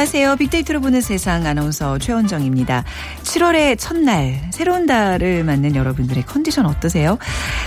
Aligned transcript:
안녕하세요. 0.00 0.36
빅데이터로 0.36 0.80
보는 0.80 1.02
세상 1.02 1.44
아나운서 1.44 1.98
최원정입니다. 1.98 2.84
7월의 3.22 3.76
첫날, 3.78 4.40
새로운 4.50 4.86
달을 4.86 5.44
맞는 5.44 5.76
여러분들의 5.76 6.24
컨디션 6.24 6.64
어떠세요? 6.64 7.18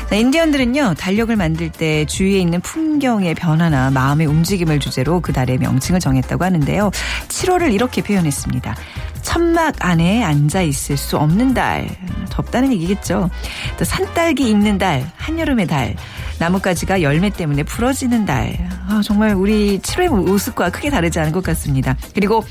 자, 0.09 0.15
인디언들은요, 0.15 0.95
달력을 0.97 1.35
만들 1.35 1.71
때 1.71 2.05
주위에 2.05 2.39
있는 2.39 2.59
풍경의 2.61 3.35
변화나 3.35 3.91
마음의 3.91 4.25
움직임을 4.25 4.79
주제로 4.79 5.19
그 5.19 5.31
달의 5.31 5.59
명칭을 5.59 5.99
정했다고 5.99 6.43
하는데요. 6.43 6.89
7월을 7.27 7.71
이렇게 7.71 8.01
표현했습니다. 8.01 8.75
천막 9.21 9.75
안에 9.85 10.23
앉아 10.23 10.63
있을 10.63 10.97
수 10.97 11.17
없는 11.17 11.53
달. 11.53 11.87
덥다는 12.31 12.73
얘기겠죠. 12.73 13.29
또 13.77 13.85
산딸기 13.85 14.49
입는 14.49 14.79
달, 14.79 15.07
한여름의 15.17 15.67
달. 15.67 15.95
나뭇가지가 16.43 17.01
열매 17.01 17.29
때문에 17.29 17.63
부러지는 17.63 18.25
달. 18.25 18.57
아, 18.89 19.01
정말 19.01 19.33
우리 19.33 19.79
7월 19.79 20.09
모습과 20.09 20.71
크게 20.71 20.89
다르지 20.89 21.17
않은 21.19 21.31
것 21.31 21.41
같습니다. 21.41 21.95
그리고 22.13 22.43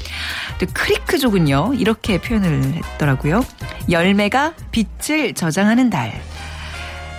또 0.59 0.65
크리크족은요, 0.73 1.75
이렇게 1.75 2.19
표현을 2.19 2.73
했더라고요. 2.73 3.45
열매가 3.91 4.55
빛을 4.70 5.35
저장하는 5.35 5.91
달. 5.91 6.23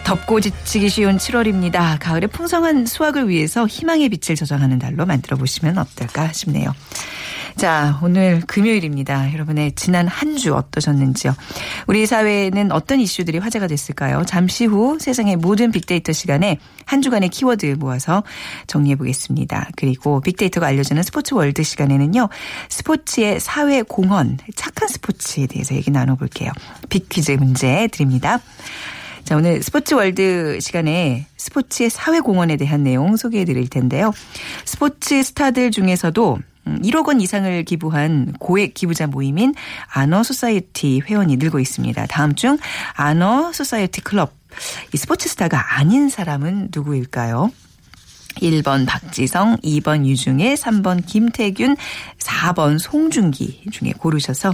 덥고 0.04 0.42
지치기 0.42 0.90
쉬운 0.90 1.18
7월입니다. 1.18 1.98
가을의 2.00 2.30
풍성한 2.30 2.88
수확을 2.88 3.30
위해서 3.30 3.68
희망의 3.68 4.10
빛을 4.10 4.36
저장하는 4.36 4.80
달로 4.80 5.06
만들어 5.06 5.38
보시면 5.38 5.78
어떨까 5.78 6.34
싶네요. 6.34 6.74
자, 7.56 8.00
오늘 8.02 8.42
금요일입니다. 8.46 9.32
여러분의 9.34 9.73
지난 9.76 10.08
한 10.08 10.34
주 10.34 10.56
어떠셨는지요? 10.56 11.34
우리 11.88 12.08
사회에는 12.08 12.72
어떤 12.72 13.00
이슈들이 13.00 13.38
화제가 13.38 13.68
됐을까요? 13.68 14.23
잠시 14.26 14.66
후 14.66 14.98
세상의 15.00 15.36
모든 15.36 15.72
빅데이터 15.72 16.12
시간에 16.12 16.58
한 16.86 17.02
주간의 17.04 17.30
키워드 17.30 17.76
모아서 17.80 18.23
정리해 18.66 18.95
보겠습니다. 18.95 19.70
그리고 19.78 20.20
빅데이터가 20.22 20.66
알려주는 20.68 21.02
스포츠 21.04 21.36
월드 21.36 21.62
시간에는요. 21.62 22.30
스포츠의 22.70 23.40
사회 23.40 23.84
공헌, 23.84 24.40
착한 24.56 24.90
스포츠에 24.90 25.45
대해서 25.45 25.76
얘기 25.76 25.92
나눠 25.92 26.16
볼게요. 26.16 26.52
빅퀴즈 26.90 27.34
문제 27.34 27.88
드립니다. 27.92 28.40
자, 29.23 29.38
오늘 29.38 29.62
스포츠 29.62 29.94
월드 29.94 30.60
시간에 30.60 31.28
스포츠의 31.38 31.92
사회 31.92 32.20
공헌에 32.20 32.58
대한 32.58 32.84
내용 32.84 33.16
소개해 33.16 33.45
드릴 33.45 33.70
텐데요. 33.70 34.12
스포츠 34.66 35.22
스타들 35.22 35.70
중에서도 35.72 36.40
1억 36.66 37.08
원 37.08 37.22
이상을 37.22 37.64
기부한 37.64 38.33
고액 38.39 38.73
기부자 38.73 39.08
모임인 39.08 39.53
아너 39.92 40.23
소사이어티 40.23 41.02
회원이 41.02 41.38
늘고 41.38 41.59
있습니다. 41.59 42.05
다음 42.08 42.36
중 42.36 42.58
아너 42.95 43.52
소사이어티 43.52 44.02
클럽 44.02 44.33
이 44.94 44.97
스포츠 44.97 45.28
스타가 45.28 45.78
아닌 45.78 46.09
사람은 46.09 46.70
누구일까요? 46.73 47.52
1번 48.36 48.86
박지성, 48.86 49.58
2번 49.58 50.05
류중일, 50.05 50.55
3번 50.55 51.05
김태균, 51.05 51.76
4번 52.17 52.80
송중기 52.80 53.66
중에 53.71 53.94
고르셔서 53.98 54.54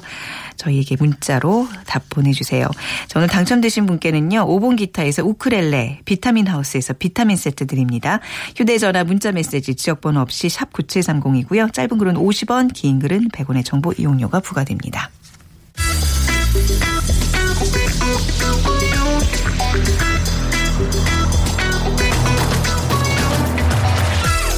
저희에게 0.58 0.96
문자로 1.00 1.68
답 1.86 2.10
보내주세요. 2.10 2.68
자, 3.08 3.20
오늘 3.20 3.28
당첨되신 3.28 3.86
분께는요. 3.86 4.46
5번 4.46 4.78
기타에서 4.78 5.24
우크렐레, 5.24 6.02
비타민 6.06 6.48
하우스에서 6.48 6.94
비타민 6.94 7.38
세트 7.38 7.68
드립니다. 7.68 8.20
휴대전화 8.56 9.04
문자 9.04 9.32
메시지 9.32 9.76
지역번호 9.76 10.20
없이 10.22 10.50
샵 10.50 10.72
9730이고요. 10.74 11.74
짧은 11.74 11.98
글은 11.98 12.16
50원, 12.16 12.74
긴 12.74 13.00
글은 13.00 13.30
100원의 13.30 13.66
정보 13.66 13.94
이용료가 13.94 14.40
부과됩니다. 14.42 15.10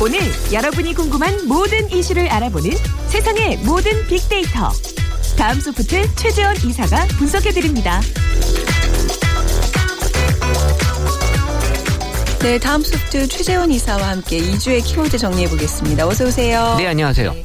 오늘 0.02 0.20
여러분이 0.52 0.96
궁금한 0.96 1.48
모든 1.48 1.88
이슈를 1.92 2.28
알아보는 2.28 2.72
세상의 3.10 3.58
모든 3.58 3.92
빅데이터. 4.08 4.72
다음 5.38 5.60
소프트 5.60 6.16
최재원 6.16 6.56
이사가 6.56 7.06
분석해드립니다. 7.20 8.02
네, 12.42 12.58
다음 12.58 12.82
소프트 12.82 13.28
최재원 13.28 13.70
이사와 13.70 14.08
함께 14.08 14.40
2주의 14.40 14.84
키워드 14.84 15.20
정리해 15.20 15.48
보겠습니다. 15.48 16.08
어서 16.08 16.26
오세요. 16.26 16.74
네, 16.80 16.88
안녕하세요. 16.88 17.36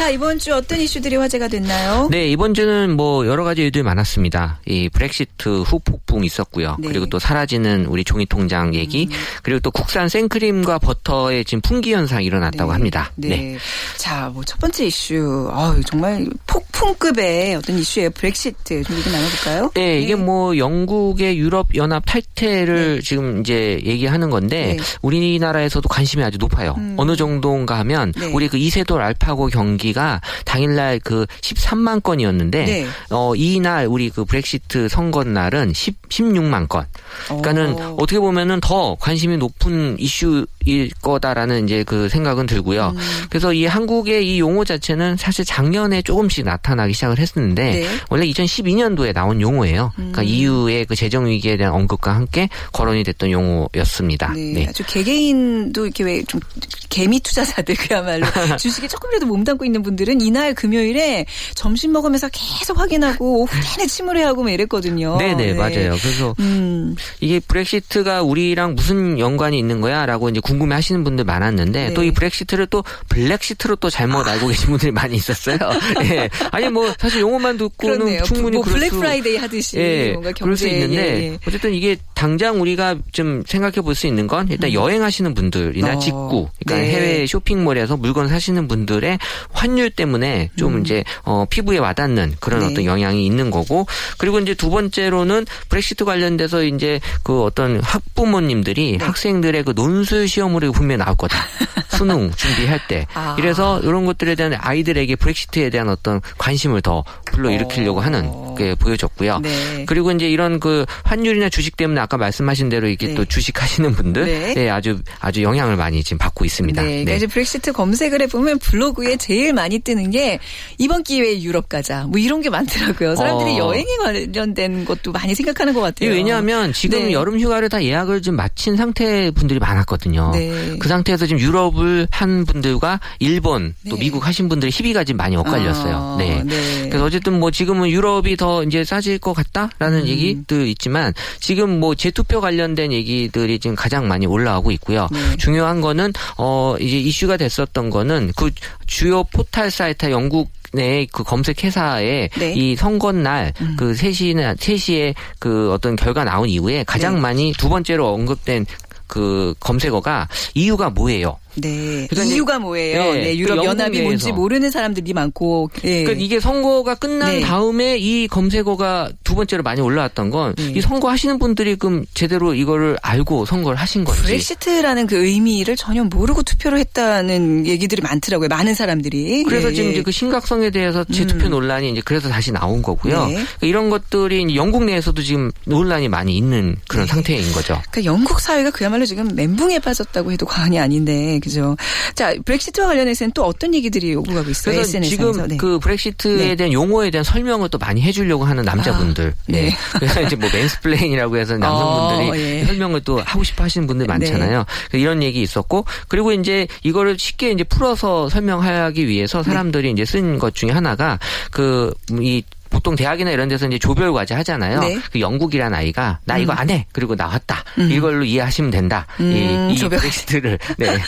자, 0.00 0.08
이번 0.08 0.38
주 0.38 0.54
어떤 0.54 0.80
이슈들이 0.80 1.16
화제가 1.16 1.48
됐나요? 1.48 2.08
네, 2.10 2.26
이번 2.26 2.54
주는 2.54 2.96
뭐 2.96 3.26
여러 3.26 3.44
가지 3.44 3.60
일들이 3.60 3.82
많았습니다. 3.82 4.58
이 4.64 4.88
브렉시트 4.88 5.60
후 5.60 5.78
폭풍 5.78 6.24
있었고요. 6.24 6.76
네. 6.78 6.88
그리고 6.88 7.04
또 7.04 7.18
사라지는 7.18 7.84
우리 7.84 8.02
종이 8.02 8.24
통장 8.24 8.74
얘기, 8.74 9.08
음. 9.10 9.16
그리고 9.42 9.60
또 9.60 9.70
국산 9.70 10.08
생크림과 10.08 10.78
버터의 10.78 11.44
지금 11.44 11.60
풍기 11.60 11.92
현상이 11.92 12.24
일어났다고 12.24 12.72
합니다. 12.72 13.12
네. 13.16 13.58
자, 13.98 14.30
뭐 14.32 14.42
첫 14.46 14.58
번째 14.58 14.86
이슈. 14.86 15.50
아, 15.52 15.78
정말 15.84 16.26
폭풍급의 16.46 17.56
어떤 17.56 17.76
이슈예요. 17.78 18.08
브렉시트. 18.08 18.82
좀 18.84 18.96
얘기 18.96 19.10
나눠 19.10 19.28
볼까요? 19.28 19.70
네, 19.74 20.00
이게 20.00 20.14
뭐 20.14 20.56
영국의 20.56 21.36
유럽 21.38 21.74
연합 21.74 22.04
탈퇴를 22.06 23.02
지금 23.04 23.40
이제 23.40 23.78
얘기하는 23.84 24.30
건데 24.30 24.76
네. 24.78 24.84
우리나라에서도 25.02 25.86
관심이 25.90 26.24
아주 26.24 26.38
높아요. 26.38 26.74
음. 26.78 26.94
어느 26.96 27.16
정도인가 27.16 27.78
하면 27.80 28.14
네. 28.16 28.32
우리 28.32 28.48
그 28.48 28.56
이세돌 28.56 29.02
알파고 29.02 29.48
경기 29.48 29.89
가 29.92 30.20
당일날 30.44 31.00
그 31.02 31.26
13만 31.40 32.02
건이었는데 32.02 32.64
네. 32.64 32.86
어 33.10 33.34
이날 33.34 33.86
우리 33.86 34.10
그 34.10 34.24
브렉시트 34.24 34.88
선거 34.88 35.24
날은 35.24 35.72
10, 35.72 36.08
16만 36.08 36.68
건. 36.68 36.86
그러니까는 37.26 37.74
어. 37.74 37.94
어. 37.94 37.96
떻게 38.06 38.18
보면은 38.18 38.60
더 38.60 38.96
관심이 38.96 39.36
높은 39.36 39.96
이슈 39.98 40.46
일 40.64 40.90
거다라는 41.02 41.64
이제 41.64 41.84
그 41.84 42.08
생각은 42.08 42.46
들고요. 42.46 42.92
음. 42.94 43.00
그래서 43.28 43.52
이 43.52 43.66
한국의 43.66 44.28
이 44.28 44.40
용어 44.40 44.64
자체는 44.64 45.16
사실 45.16 45.44
작년에 45.44 46.02
조금씩 46.02 46.44
나타나기 46.44 46.92
시작을 46.92 47.18
했었는데 47.18 47.62
네. 47.62 47.86
원래 48.08 48.26
2012년도에 48.26 49.12
나온 49.12 49.40
용어예요. 49.40 49.92
그러니까 49.96 50.22
EU의 50.22 50.84
그 50.86 50.94
재정 50.94 51.26
위기에 51.26 51.56
대한 51.56 51.72
언급과 51.74 52.14
함께 52.14 52.48
거론이 52.72 53.04
됐던 53.04 53.30
용어였습니다. 53.30 54.32
네, 54.34 54.52
네. 54.52 54.66
아주 54.68 54.84
개개인도 54.86 55.84
이렇게 55.86 56.04
왜 56.04 56.22
좀 56.30 56.40
개미 56.88 57.20
투자자들 57.20 57.76
그야말로 57.76 58.26
주식에 58.58 58.88
조금이라도 58.88 59.26
몸담고 59.26 59.64
있는 59.64 59.82
분들은 59.82 60.20
이날 60.20 60.54
금요일에 60.54 61.26
점심 61.54 61.92
먹으면서 61.92 62.28
계속 62.32 62.78
확인하고 62.78 63.42
오후 63.42 63.50
내내 63.76 63.86
침울해하고 63.86 64.42
막 64.42 64.50
이랬거든요. 64.50 65.16
네네 65.16 65.54
맞아요. 65.54 65.96
그래서 66.00 66.34
음, 66.40 66.94
이게 67.20 67.40
브렉시트가 67.40 68.22
우리랑 68.22 68.74
무슨 68.74 69.18
연관이 69.18 69.58
있는 69.58 69.80
거야라고 69.80 70.28
이제 70.28 70.40
궁금해 70.50 70.74
하시는 70.74 71.04
분들 71.04 71.24
많았는데 71.24 71.88
네. 71.88 71.94
또이 71.94 72.10
브렉시트를 72.10 72.66
또 72.66 72.82
블랙시트로 73.08 73.76
또 73.76 73.88
잘못 73.88 74.26
알고 74.26 74.48
계신 74.48 74.70
분들이 74.70 74.90
많이 74.90 75.14
있었어요. 75.16 75.56
예. 76.10 76.28
아니 76.50 76.68
뭐 76.68 76.92
사실 76.98 77.20
용어만 77.20 77.56
듣고는 77.56 77.98
그렇네요. 77.98 78.22
충분히 78.24 78.56
뭐 78.56 78.64
블랙 78.64 78.90
수- 78.90 78.98
프라이데이 78.98 79.36
하듯이 79.36 79.78
예, 79.78 80.10
뭔가 80.12 80.32
그럴 80.32 80.56
수 80.56 80.64
경제 80.64 80.76
있는데 80.76 80.96
예, 81.22 81.26
예. 81.32 81.38
어쨌든 81.46 81.72
이게 81.72 81.96
당장 82.20 82.60
우리가 82.60 82.96
좀 83.12 83.42
생각해 83.46 83.80
볼 83.80 83.94
수 83.94 84.06
있는 84.06 84.26
건 84.26 84.46
일단 84.48 84.72
여행하시는 84.72 85.34
분들이나 85.34 85.92
음. 85.92 85.96
어, 85.96 85.98
직구, 85.98 86.48
그러니까 86.64 86.86
네. 86.86 86.94
해외 86.94 87.26
쇼핑몰에서 87.26 87.96
물건 87.96 88.28
사시는 88.28 88.68
분들의 88.68 89.18
환율 89.52 89.90
때문에 89.90 90.50
좀 90.56 90.80
이제 90.80 91.02
어, 91.24 91.44
피부에 91.48 91.78
와닿는 91.78 92.34
그런 92.40 92.60
음. 92.60 92.66
네. 92.66 92.72
어떤 92.72 92.84
영향이 92.84 93.26
있는 93.26 93.50
거고 93.50 93.86
그리고 94.18 94.38
이제 94.38 94.54
두 94.54 94.70
번째로는 94.70 95.46
브렉시트 95.68 96.04
관련돼서 96.04 96.62
이제 96.62 97.00
그 97.22 97.42
어떤 97.42 97.80
학부모님들이 97.80 98.98
네. 98.98 99.04
학생들의 99.04 99.64
그 99.64 99.72
논술 99.74 100.28
시험으로 100.28 100.72
분명히 100.72 100.98
나올 100.98 101.16
거다. 101.16 101.38
수능 101.88 102.30
준비할 102.30 102.80
때. 102.86 103.06
아. 103.14 103.36
이래서 103.38 103.80
이런 103.80 104.06
것들에 104.06 104.34
대한 104.34 104.54
아이들에게 104.58 105.16
브렉시트에 105.16 105.70
대한 105.70 105.88
어떤 105.88 106.20
관심을 106.38 106.80
더 106.80 107.04
불러일으키려고 107.26 108.00
하는 108.00 108.30
그렇게 108.60 108.74
보여졌고요. 108.74 109.40
네. 109.40 109.84
그리고 109.86 110.12
이제 110.12 110.28
이런 110.28 110.60
그 110.60 110.84
환율이나 111.04 111.48
주식 111.48 111.76
때문에 111.76 112.00
아까 112.00 112.16
말씀하신 112.16 112.68
대로 112.68 112.88
이게 112.88 113.08
네. 113.08 113.14
또 113.14 113.24
주식하시는 113.24 113.92
분들 113.94 114.26
네. 114.26 114.54
네, 114.54 114.70
아주 114.70 115.00
아주 115.18 115.42
영향을 115.42 115.76
많이 115.76 116.02
지금 116.02 116.18
받고 116.18 116.44
있습니다. 116.44 116.82
네, 116.82 116.88
그러니까 116.88 117.14
이제 117.14 117.26
브렉시트 117.26 117.72
검색을 117.72 118.20
해보면 118.22 118.58
블로그에 118.58 119.16
제일 119.16 119.52
많이 119.52 119.78
뜨는 119.78 120.10
게 120.10 120.38
이번 120.78 121.02
기회에 121.02 121.42
유럽 121.42 121.68
가자 121.68 122.04
뭐 122.04 122.18
이런 122.18 122.42
게 122.42 122.50
많더라고요. 122.50 123.16
사람들이 123.16 123.52
어. 123.52 123.68
여행에 123.68 123.96
관련된 124.02 124.84
것도 124.84 125.12
많이 125.12 125.34
생각하는 125.34 125.72
것 125.72 125.80
같아요. 125.80 126.10
왜냐하면 126.10 126.72
지금 126.72 126.98
네. 126.98 127.12
여름 127.12 127.40
휴가를 127.40 127.68
다 127.68 127.82
예약을 127.82 128.22
좀 128.22 128.36
마친 128.36 128.76
상태 128.76 129.30
분들이 129.30 129.58
많았거든요. 129.58 130.32
네. 130.32 130.76
그 130.78 130.88
상태에서 130.88 131.26
지금 131.26 131.40
유럽을 131.40 132.08
한 132.10 132.44
분들과 132.44 133.00
일본 133.18 133.74
또 133.88 133.96
네. 133.96 134.00
미국 134.00 134.26
하신 134.26 134.48
분들이 134.48 134.70
희비가 134.70 135.04
지금 135.04 135.16
많이 135.18 135.36
엇갈렸어요. 135.36 135.96
아, 135.96 136.16
네. 136.18 136.42
네. 136.44 136.88
그래서 136.88 137.04
어쨌든 137.04 137.38
뭐 137.38 137.50
지금은 137.50 137.88
유럽이 137.88 138.36
더 138.36 138.49
이제 138.66 138.84
싸질 138.84 139.18
것 139.18 139.32
음. 139.32 139.42
같다라는 139.42 140.06
얘기도 140.06 140.64
있지만 140.66 141.12
지금 141.38 141.80
뭐 141.80 141.94
재투표 141.94 142.40
관련된 142.40 142.92
얘기들이 142.92 143.58
지금 143.58 143.76
가장 143.76 144.08
많이 144.08 144.26
올라오고 144.26 144.70
있고요. 144.72 145.08
네. 145.10 145.36
중요한 145.36 145.80
거는 145.80 146.12
어 146.36 146.76
이제 146.80 146.98
이슈가 146.98 147.36
됐었던 147.36 147.90
거는 147.90 148.32
그 148.36 148.50
주요 148.86 149.24
포탈 149.24 149.70
사이트 149.70 150.10
영국 150.10 150.50
내그 150.72 151.24
검색 151.24 151.64
회사에 151.64 152.28
네. 152.38 152.52
음. 152.52 152.56
이 152.56 152.76
선거 152.76 153.12
날그 153.12 153.92
3시나 153.94 154.56
3시에 154.56 155.14
그 155.38 155.72
어떤 155.72 155.96
결과 155.96 156.24
나온 156.24 156.48
이후에 156.48 156.84
가장 156.84 157.16
네. 157.16 157.20
많이 157.20 157.52
두 157.52 157.68
번째로 157.68 158.08
언급된 158.14 158.66
그 159.06 159.54
검색어가 159.58 160.28
이유가 160.54 160.88
뭐예요? 160.88 161.36
네. 161.56 162.08
이유가 162.26 162.58
뭐예요? 162.58 163.02
네, 163.02 163.12
네, 163.14 163.32
그 163.32 163.38
유럽 163.38 163.64
연합이 163.64 164.02
뭔지. 164.02 164.32
모르는 164.32 164.70
사람들이 164.70 165.12
많고. 165.12 165.70
네. 165.82 166.04
그러니까 166.04 166.24
이게 166.24 166.40
선거가 166.40 166.94
끝난 166.94 167.30
네. 167.32 167.40
다음에 167.40 167.98
이 167.98 168.28
검색어가 168.28 169.10
두 169.24 169.34
번째로 169.34 169.62
많이 169.62 169.80
올라왔던 169.80 170.30
건이 170.30 170.54
네. 170.74 170.80
선거 170.80 171.10
하시는 171.10 171.38
분들이 171.38 171.76
그럼 171.76 172.04
제대로 172.14 172.54
이거를 172.54 172.96
알고 173.02 173.46
선거를 173.46 173.78
하신 173.78 174.04
건지. 174.04 174.22
브렉시트라는 174.22 175.06
그 175.06 175.24
의미를 175.24 175.76
전혀 175.76 176.04
모르고 176.04 176.42
투표를 176.42 176.78
했다는 176.78 177.66
얘기들이 177.66 178.02
많더라고요. 178.02 178.48
많은 178.48 178.74
사람들이. 178.74 179.44
그래서 179.44 179.70
예, 179.70 179.74
지금 179.74 179.88
예. 179.88 179.92
이제 179.94 180.02
그 180.02 180.12
심각성에 180.12 180.70
대해서 180.70 181.04
재투표 181.04 181.48
논란이 181.48 181.90
이제 181.90 182.02
그래서 182.04 182.28
다시 182.28 182.52
나온 182.52 182.82
거고요. 182.82 183.26
네. 183.26 183.32
그러니까 183.34 183.66
이런 183.66 183.90
것들이 183.90 184.54
영국 184.54 184.84
내에서도 184.84 185.20
지금 185.22 185.50
논란이 185.66 186.08
많이 186.08 186.36
있는 186.36 186.76
그런 186.88 187.06
네. 187.06 187.12
상태인 187.12 187.52
거죠. 187.52 187.80
그러니까 187.90 188.04
영국 188.04 188.40
사회가 188.40 188.70
그야말로 188.70 189.04
지금 189.04 189.28
멘붕에 189.34 189.78
빠졌다고 189.80 190.32
해도 190.32 190.46
과언이 190.46 190.78
아닌데, 190.78 191.39
그죠? 191.40 191.76
자, 192.14 192.34
브렉시트와 192.44 192.88
관련해서는 192.88 193.32
또 193.32 193.44
어떤 193.44 193.74
얘기들이 193.74 194.14
오고 194.14 194.32
가고 194.34 194.50
있어요? 194.50 194.74
그래서 194.74 194.98
SNS에서. 194.98 195.32
지금 195.32 195.56
그 195.56 195.78
브렉시트에 195.78 196.36
네. 196.36 196.54
대한 196.54 196.72
용어에 196.72 197.10
대한 197.10 197.24
설명을 197.24 197.68
또 197.68 197.78
많이 197.78 198.02
해주려고 198.02 198.44
하는 198.44 198.64
남자분들. 198.64 199.34
아, 199.36 199.42
네. 199.46 199.74
그래서 199.98 200.22
이제 200.22 200.36
뭐 200.36 200.48
mansplain이라고 200.52 201.36
해서 201.36 201.56
남성분들이 201.56 202.30
어, 202.30 202.36
예. 202.36 202.64
설명을 202.64 203.00
또 203.02 203.20
하고 203.20 203.42
싶어 203.44 203.64
하시는 203.64 203.86
분들 203.86 204.06
많잖아요. 204.06 204.64
그래서 204.88 205.02
이런 205.02 205.22
얘기 205.22 205.42
있었고 205.42 205.84
그리고 206.08 206.32
이제 206.32 206.66
이거를 206.82 207.18
쉽게 207.18 207.50
이제 207.52 207.64
풀어서 207.64 208.28
설명하기 208.28 209.06
위해서 209.06 209.42
사람들이 209.42 209.90
이제 209.90 210.04
쓴 210.04 210.38
것 210.38 210.54
중에 210.54 210.70
하나가 210.70 211.18
그이 211.50 212.44
보통 212.70 212.96
대학이나 212.96 213.30
이런 213.30 213.48
데서 213.48 213.66
이제 213.66 213.78
조별 213.78 214.12
과제 214.12 214.34
하잖아요. 214.34 214.80
네. 214.80 214.98
그 215.12 215.20
영국이란 215.20 215.74
아이가 215.74 216.20
나 216.24 216.38
이거 216.38 216.52
안 216.52 216.70
해. 216.70 216.86
그리고 216.92 217.14
나왔다. 217.14 217.64
음. 217.78 217.90
이걸로 217.90 218.24
이해하시면 218.24 218.70
된다. 218.70 219.06
음, 219.20 219.70
이, 219.70 219.74
이. 219.74 219.78
브렉시트를 219.78 220.58
네. 220.78 220.98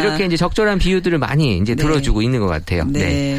이렇게 0.00 0.24
이제 0.26 0.36
적절한 0.36 0.78
비유들을 0.78 1.18
많이 1.18 1.58
이제 1.58 1.74
네. 1.74 1.82
들어주고 1.82 2.22
있는 2.22 2.40
것 2.40 2.46
같아요. 2.46 2.84
네. 2.88 3.38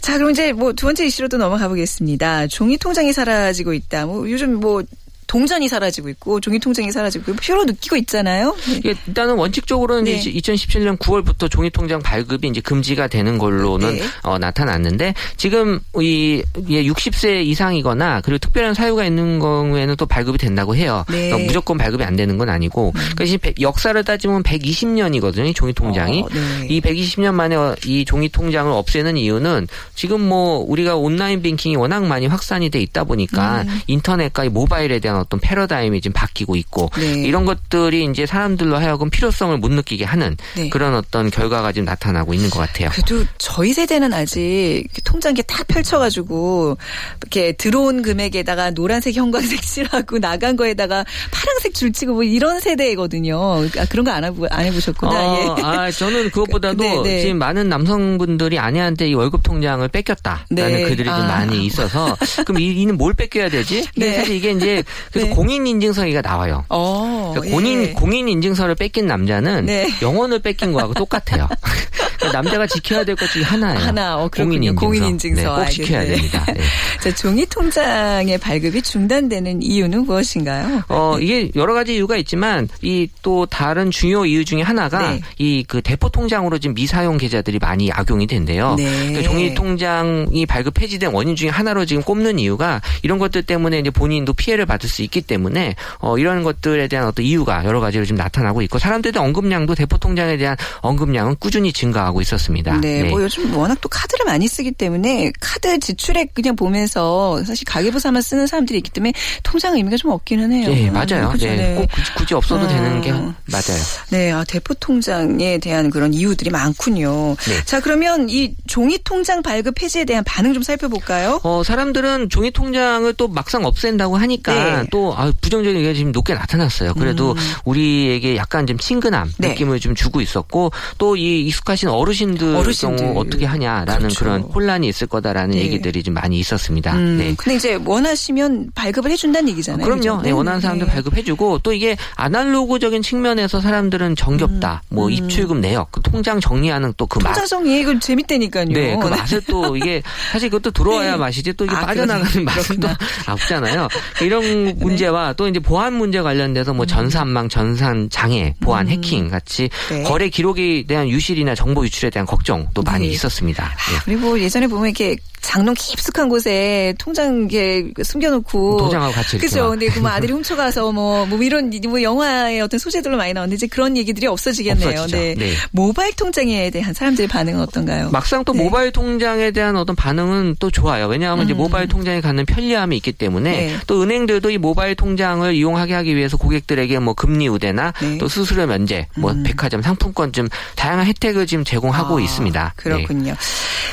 자, 0.00 0.18
그럼 0.18 0.30
이제 0.30 0.52
뭐 0.52 0.72
두 0.76 0.86
번째 0.86 1.06
이슈로도 1.06 1.38
넘어가 1.38 1.68
보겠습니다. 1.68 2.46
종이 2.48 2.76
통장이 2.76 3.12
사라지고 3.12 3.72
있다. 3.72 4.06
뭐 4.06 4.30
요즘 4.30 4.60
뭐 4.60 4.82
동전이 5.26 5.68
사라지고 5.68 6.08
있고 6.10 6.40
종이 6.40 6.58
통장이 6.58 6.92
사라지고 6.92 7.32
있고 7.32 7.42
표로 7.42 7.64
느끼고 7.64 7.96
있잖아요. 7.96 8.54
네. 8.68 8.76
이게 8.76 8.94
일단은 9.06 9.34
원칙적으로는 9.34 10.04
네. 10.04 10.12
이제 10.12 10.32
2017년 10.32 10.98
9월부터 10.98 11.50
종이 11.50 11.70
통장 11.70 12.00
발급이 12.00 12.48
이제 12.48 12.60
금지가 12.60 13.08
되는 13.08 13.38
걸로는 13.38 13.96
네. 13.96 14.02
어, 14.22 14.38
나타났는데 14.38 15.14
지금 15.36 15.80
이 16.00 16.42
예, 16.68 16.84
60세 16.84 17.44
이상이거나 17.46 18.20
그리고 18.22 18.38
특별한 18.38 18.74
사유가 18.74 19.04
있는 19.04 19.38
경우에는 19.38 19.96
또 19.96 20.06
발급이 20.06 20.38
된다고 20.38 20.76
해요. 20.76 21.04
네. 21.08 21.28
그러니까 21.30 21.46
무조건 21.46 21.78
발급이 21.78 22.04
안 22.04 22.16
되는 22.16 22.38
건 22.38 22.48
아니고 22.48 22.92
그러니까 22.92 23.24
이제 23.24 23.36
백- 23.36 23.60
역사를 23.60 24.02
따지면 24.02 24.42
120년이거든요. 24.42 25.46
이 25.48 25.54
종이 25.54 25.72
통장이. 25.72 26.22
어, 26.22 26.28
네. 26.32 26.66
이 26.68 26.80
120년 26.80 27.32
만에 27.34 27.56
어, 27.56 27.74
이 27.84 28.04
종이 28.04 28.28
통장을 28.28 28.70
없애는 28.70 29.16
이유는 29.16 29.66
지금 29.94 30.20
뭐 30.20 30.64
우리가 30.68 30.96
온라인 30.96 31.42
뱅킹이 31.42 31.76
워낙 31.76 32.04
많이 32.04 32.26
확산이 32.26 32.70
돼 32.70 32.80
있다 32.80 33.04
보니까 33.04 33.62
음. 33.62 33.80
인터넷과 33.86 34.44
이 34.44 34.48
모바일에 34.48 34.98
대한 34.98 35.15
어떤 35.16 35.38
패러다임이 35.40 36.00
지금 36.00 36.12
바뀌고 36.12 36.56
있고 36.56 36.90
네. 36.96 37.22
이런 37.22 37.44
것들이 37.44 38.04
이제 38.04 38.26
사람들로 38.26 38.76
하여금 38.76 39.10
필요성을 39.10 39.56
못 39.58 39.70
느끼게 39.70 40.04
하는 40.04 40.36
네. 40.56 40.68
그런 40.68 40.94
어떤 40.94 41.30
결과가 41.30 41.72
지금 41.72 41.84
나타나고 41.84 42.34
있는 42.34 42.50
것 42.50 42.58
같아요. 42.60 42.90
그래도 42.90 43.24
저희 43.38 43.72
세대는 43.72 44.12
아직 44.12 44.84
통장기 45.04 45.44
딱 45.46 45.66
펼쳐가지고 45.68 46.76
이렇게 47.20 47.52
들어온 47.52 48.02
금액에다가 48.02 48.70
노란색 48.72 49.14
형광색 49.14 49.62
칠하고 49.62 50.18
나간 50.18 50.56
거에다가 50.56 51.04
파란색 51.30 51.74
줄치고 51.74 52.14
뭐 52.14 52.22
이런 52.22 52.60
세대거든요. 52.60 53.38
아, 53.78 53.84
그런 53.88 54.04
거 54.04 54.16
안 54.16 54.24
해보, 54.24 54.46
안 54.50 54.64
해보셨구나. 54.64 55.12
어, 55.12 55.56
예. 55.58 55.62
아, 55.62 55.90
저는 55.90 56.30
그것보다도 56.30 56.82
네, 56.82 57.02
네. 57.02 57.20
지금 57.20 57.38
많은 57.38 57.68
남성분들이 57.68 58.58
아내한테 58.58 59.08
이 59.08 59.14
월급 59.14 59.42
통장을 59.42 59.86
뺏겼다라는 59.88 60.46
네. 60.50 60.82
그들이 60.84 61.04
좀 61.04 61.14
아. 61.14 61.26
많이 61.26 61.66
있어서 61.66 62.16
그럼 62.46 62.60
이, 62.62 62.68
이는 62.80 62.96
뭘 62.96 63.12
뺏겨야 63.12 63.50
되지? 63.50 63.86
네. 63.96 64.14
사실 64.14 64.36
이게 64.36 64.52
이제 64.52 64.82
그래서 65.12 65.28
네. 65.28 65.34
공인 65.34 65.66
인증서가 65.66 66.20
나와요. 66.22 66.64
어, 66.68 67.32
그러니까 67.34 67.54
본인 67.54 67.82
예. 67.82 67.92
공인 67.92 68.28
인증서를 68.28 68.74
뺏긴 68.74 69.06
남자는 69.06 69.66
네. 69.66 69.88
영혼을 70.02 70.38
뺏긴 70.40 70.72
거하고 70.72 70.94
똑같아요. 70.94 71.48
그러니까 72.18 72.42
남자가 72.42 72.66
지켜야 72.66 73.04
될 73.04 73.14
것 73.14 73.30
중에 73.30 73.42
하나예요. 73.42 73.78
하나, 73.78 74.16
어, 74.16 74.28
그렇군요. 74.28 74.74
공인 74.74 75.04
인증서. 75.04 75.42
네, 75.42 75.64
꼭 75.64 75.70
지켜야. 75.70 76.04
됩니다. 76.04 76.44
네. 76.52 76.60
자, 77.02 77.14
종이 77.14 77.44
통장의 77.46 78.38
발급이 78.38 78.80
중단되는 78.82 79.62
이유는 79.62 80.04
무엇인가요? 80.06 80.82
어, 80.88 81.18
이게 81.20 81.50
여러 81.56 81.74
가지 81.74 81.94
이유가 81.94 82.16
있지만 82.16 82.68
이 82.82 83.06
또 83.22 83.44
다른 83.46 83.90
중요 83.90 84.24
이유 84.26 84.44
중에 84.44 84.62
하나가 84.62 85.10
네. 85.10 85.20
이그 85.38 85.82
대포 85.82 86.10
통장으로 86.10 86.58
지금 86.58 86.74
미사용 86.74 87.16
계좌들이 87.18 87.58
많이 87.58 87.90
악용이 87.90 88.26
된대요. 88.26 88.74
네. 88.76 88.84
그러니까 89.08 89.22
종이 89.22 89.54
통장이 89.54 90.46
발급 90.46 90.74
폐지된 90.74 91.12
원인 91.12 91.34
중에 91.34 91.48
하나로 91.48 91.84
지금 91.86 92.02
꼽는 92.02 92.38
이유가 92.38 92.80
이런 93.02 93.18
것들 93.18 93.42
때문에 93.42 93.80
이제 93.80 93.90
본인도 93.90 94.32
피해를 94.34 94.64
받을 94.66 94.88
수 94.88 94.95
있기 95.02 95.22
때문에 95.22 95.74
어 95.98 96.18
이런 96.18 96.42
것들에 96.42 96.88
대한 96.88 97.06
어떤 97.06 97.24
이유가 97.24 97.64
여러 97.64 97.80
가지로 97.80 98.04
지금 98.04 98.18
나타나고 98.18 98.62
있고 98.62 98.78
사람들도 98.78 99.20
언급량도 99.20 99.74
대포 99.74 99.98
통장에 99.98 100.36
대한 100.36 100.56
언급량은 100.80 101.36
꾸준히 101.38 101.72
증가하고 101.72 102.20
있었습니다. 102.20 102.80
네, 102.80 103.04
뭐 103.04 103.22
요즘 103.22 103.54
워낙 103.56 103.78
또 103.80 103.88
카드를 103.88 104.24
많이 104.24 104.48
쓰기 104.48 104.72
때문에 104.72 105.32
카드 105.40 105.78
지출액 105.78 106.34
그냥 106.34 106.56
보면서 106.56 107.42
사실 107.44 107.64
가계부사만 107.66 108.22
쓰는 108.22 108.46
사람들이 108.46 108.78
있기 108.78 108.90
때문에 108.90 109.12
통장 109.42 109.76
의미가 109.76 109.96
좀 109.96 110.10
없기는 110.10 110.52
해요. 110.52 110.68
네, 110.68 110.88
음, 110.88 110.92
맞아요. 110.92 111.30
그죠? 111.30 111.46
네, 111.46 111.74
꼭 111.74 111.88
굳이, 112.16 112.34
없어도 112.34 112.64
어. 112.64 112.68
되는 112.68 113.00
게 113.00 113.12
맞아요. 113.12 113.82
네, 114.10 114.32
아, 114.32 114.44
대포 114.44 114.74
통장에 114.74 115.58
대한 115.58 115.90
그런 115.90 116.12
이유들이 116.12 116.50
많군요. 116.50 117.36
네. 117.36 117.64
자, 117.64 117.80
그러면 117.80 118.28
이 118.28 118.54
종이 118.66 118.98
통장 119.04 119.42
발급 119.42 119.74
폐지에 119.76 120.04
대한 120.04 120.24
반응 120.24 120.52
좀 120.54 120.62
살펴볼까요? 120.62 121.40
어, 121.42 121.62
사람들은 121.64 122.28
종이 122.28 122.50
통장을 122.50 123.12
또 123.14 123.28
막상 123.28 123.64
없앤다고 123.64 124.16
하니까 124.16 124.85
네. 124.86 124.90
또 124.90 125.14
아, 125.16 125.32
부정적인 125.40 125.76
의견이 125.76 125.96
지금 125.96 126.12
높게 126.12 126.34
나타났어요. 126.34 126.94
그래도 126.94 127.34
우리에게 127.64 128.36
약간 128.36 128.66
좀 128.66 128.78
친근함 128.78 129.26
음. 129.28 129.32
네. 129.38 129.48
느낌을 129.48 129.80
좀 129.80 129.94
주고 129.94 130.20
있었고 130.20 130.70
또 130.98 131.16
이 131.16 131.40
익숙하신 131.46 131.88
어르신들, 131.88 132.54
어르신들. 132.56 132.96
경우 133.06 133.18
어떻게 133.20 133.46
하냐라는 133.46 133.98
그렇죠. 134.00 134.18
그런 134.18 134.42
혼란이 134.42 134.86
있을 134.88 135.06
거다라는 135.06 135.56
네. 135.56 135.62
얘기들이 135.62 136.02
좀 136.02 136.12
많이 136.14 136.38
있었습니다. 136.38 136.92
음, 136.94 137.16
네. 137.18 137.34
근데 137.38 137.56
이제 137.56 137.78
원하시면 137.82 138.72
발급을 138.74 139.10
해준다는 139.10 139.48
얘기잖아요. 139.50 139.86
그럼요. 139.86 140.22
네, 140.22 140.30
원하는 140.30 140.60
사람들 140.60 140.86
네. 140.86 140.92
발급해주고 140.92 141.60
또 141.60 141.72
이게 141.72 141.96
아날로그적인 142.16 143.02
측면에서 143.02 143.60
사람들은 143.60 144.14
정겹다. 144.16 144.82
뭐 144.90 145.08
입출금 145.10 145.60
내역, 145.62 145.90
그 145.90 146.00
통장 146.02 146.38
정리하는 146.40 146.92
또 146.98 147.06
그 147.06 147.18
맛. 147.20 147.32
통장 147.32 147.46
정리 147.46 147.80
이거 147.80 147.98
재밌다니까요. 147.98 148.66
네, 148.66 148.98
그 149.00 149.06
맛을 149.08 149.40
또 149.46 149.76
이게 149.76 150.02
사실 150.32 150.50
그것도 150.50 150.72
들어와야 150.72 151.12
네. 151.12 151.16
맛이지 151.16 151.52
또 151.54 151.64
이게 151.64 151.74
아, 151.74 151.86
빠져나가는 151.86 152.26
그러네. 152.30 152.44
맛은 152.44 152.80
또 152.80 152.88
그렇구나. 152.88 152.98
네. 153.26 153.32
없잖아요. 153.32 153.88
이런 154.22 154.75
문제와 154.78 155.32
또 155.34 155.48
이제 155.48 155.58
보안 155.58 155.94
문제 155.94 156.20
관련돼서 156.20 156.74
뭐 156.74 156.86
전산망, 156.86 157.48
전산 157.48 158.08
장애, 158.10 158.54
보안 158.60 158.88
해킹 158.88 159.28
같이 159.28 159.68
네. 159.90 160.02
거래 160.02 160.28
기록에 160.28 160.84
대한 160.86 161.08
유실이나 161.08 161.54
정보 161.54 161.84
유출에 161.84 162.10
대한 162.10 162.26
걱정도 162.26 162.82
많이 162.82 163.06
네. 163.06 163.12
있었습니다. 163.12 163.64
네. 163.64 163.98
그리고 164.04 164.38
예전에 164.38 164.66
보면 164.66 164.86
이렇게 164.86 165.16
장롱 165.46 165.74
깊숙한 165.74 166.28
곳에 166.28 166.92
통장 166.98 167.48
이렇게 167.48 167.92
숨겨놓고 168.02 168.78
도장하고 168.78 169.12
같이 169.12 169.38
그죠. 169.38 169.62
막. 169.62 169.70
근데 169.70 169.86
그뭐 169.86 170.10
아들이 170.10 170.32
훔쳐가서 170.32 170.90
뭐, 170.90 171.24
뭐 171.26 171.40
이런 171.40 171.70
뭐 171.88 172.02
영화의 172.02 172.60
어떤 172.60 172.78
소재들로 172.78 173.16
많이 173.16 173.32
나오는데 173.32 173.54
이제 173.54 173.68
그런 173.68 173.96
얘기들이 173.96 174.26
없어지겠네요. 174.26 175.02
없어지죠. 175.02 175.16
네. 175.16 175.34
네. 175.38 175.52
모바일 175.70 176.14
통장에 176.16 176.70
대한 176.70 176.92
사람들의 176.92 177.28
반응은 177.28 177.60
어떤가요? 177.60 178.10
막상 178.10 178.44
또 178.44 178.52
네. 178.52 178.64
모바일 178.64 178.90
통장에 178.90 179.52
대한 179.52 179.76
어떤 179.76 179.94
반응은 179.94 180.56
또 180.58 180.68
좋아요. 180.68 181.06
왜냐하면 181.06 181.44
이제 181.44 181.54
모바일 181.54 181.86
통장에 181.86 182.20
갖는 182.20 182.44
편리함이 182.44 182.96
있기 182.96 183.12
때문에 183.12 183.50
음. 183.50 183.72
네. 183.72 183.78
또 183.86 184.02
은행들도 184.02 184.50
이 184.50 184.58
모바일 184.58 184.96
통장을 184.96 185.54
이용하게 185.54 185.94
하기 185.94 186.16
위해서 186.16 186.36
고객들에게 186.36 186.98
뭐 186.98 187.14
금리 187.14 187.46
우대나 187.46 187.92
네. 188.00 188.06
음. 188.06 188.18
또 188.18 188.26
수수료 188.26 188.66
면제, 188.66 189.06
뭐 189.16 189.32
백화점 189.44 189.80
상품권 189.80 190.32
좀 190.32 190.48
다양한 190.74 191.06
혜택을 191.06 191.46
지금 191.46 191.62
제공하고 191.62 192.18
아, 192.18 192.20
있습니다. 192.20 192.74
네. 192.76 192.82
그렇군요. 192.82 193.36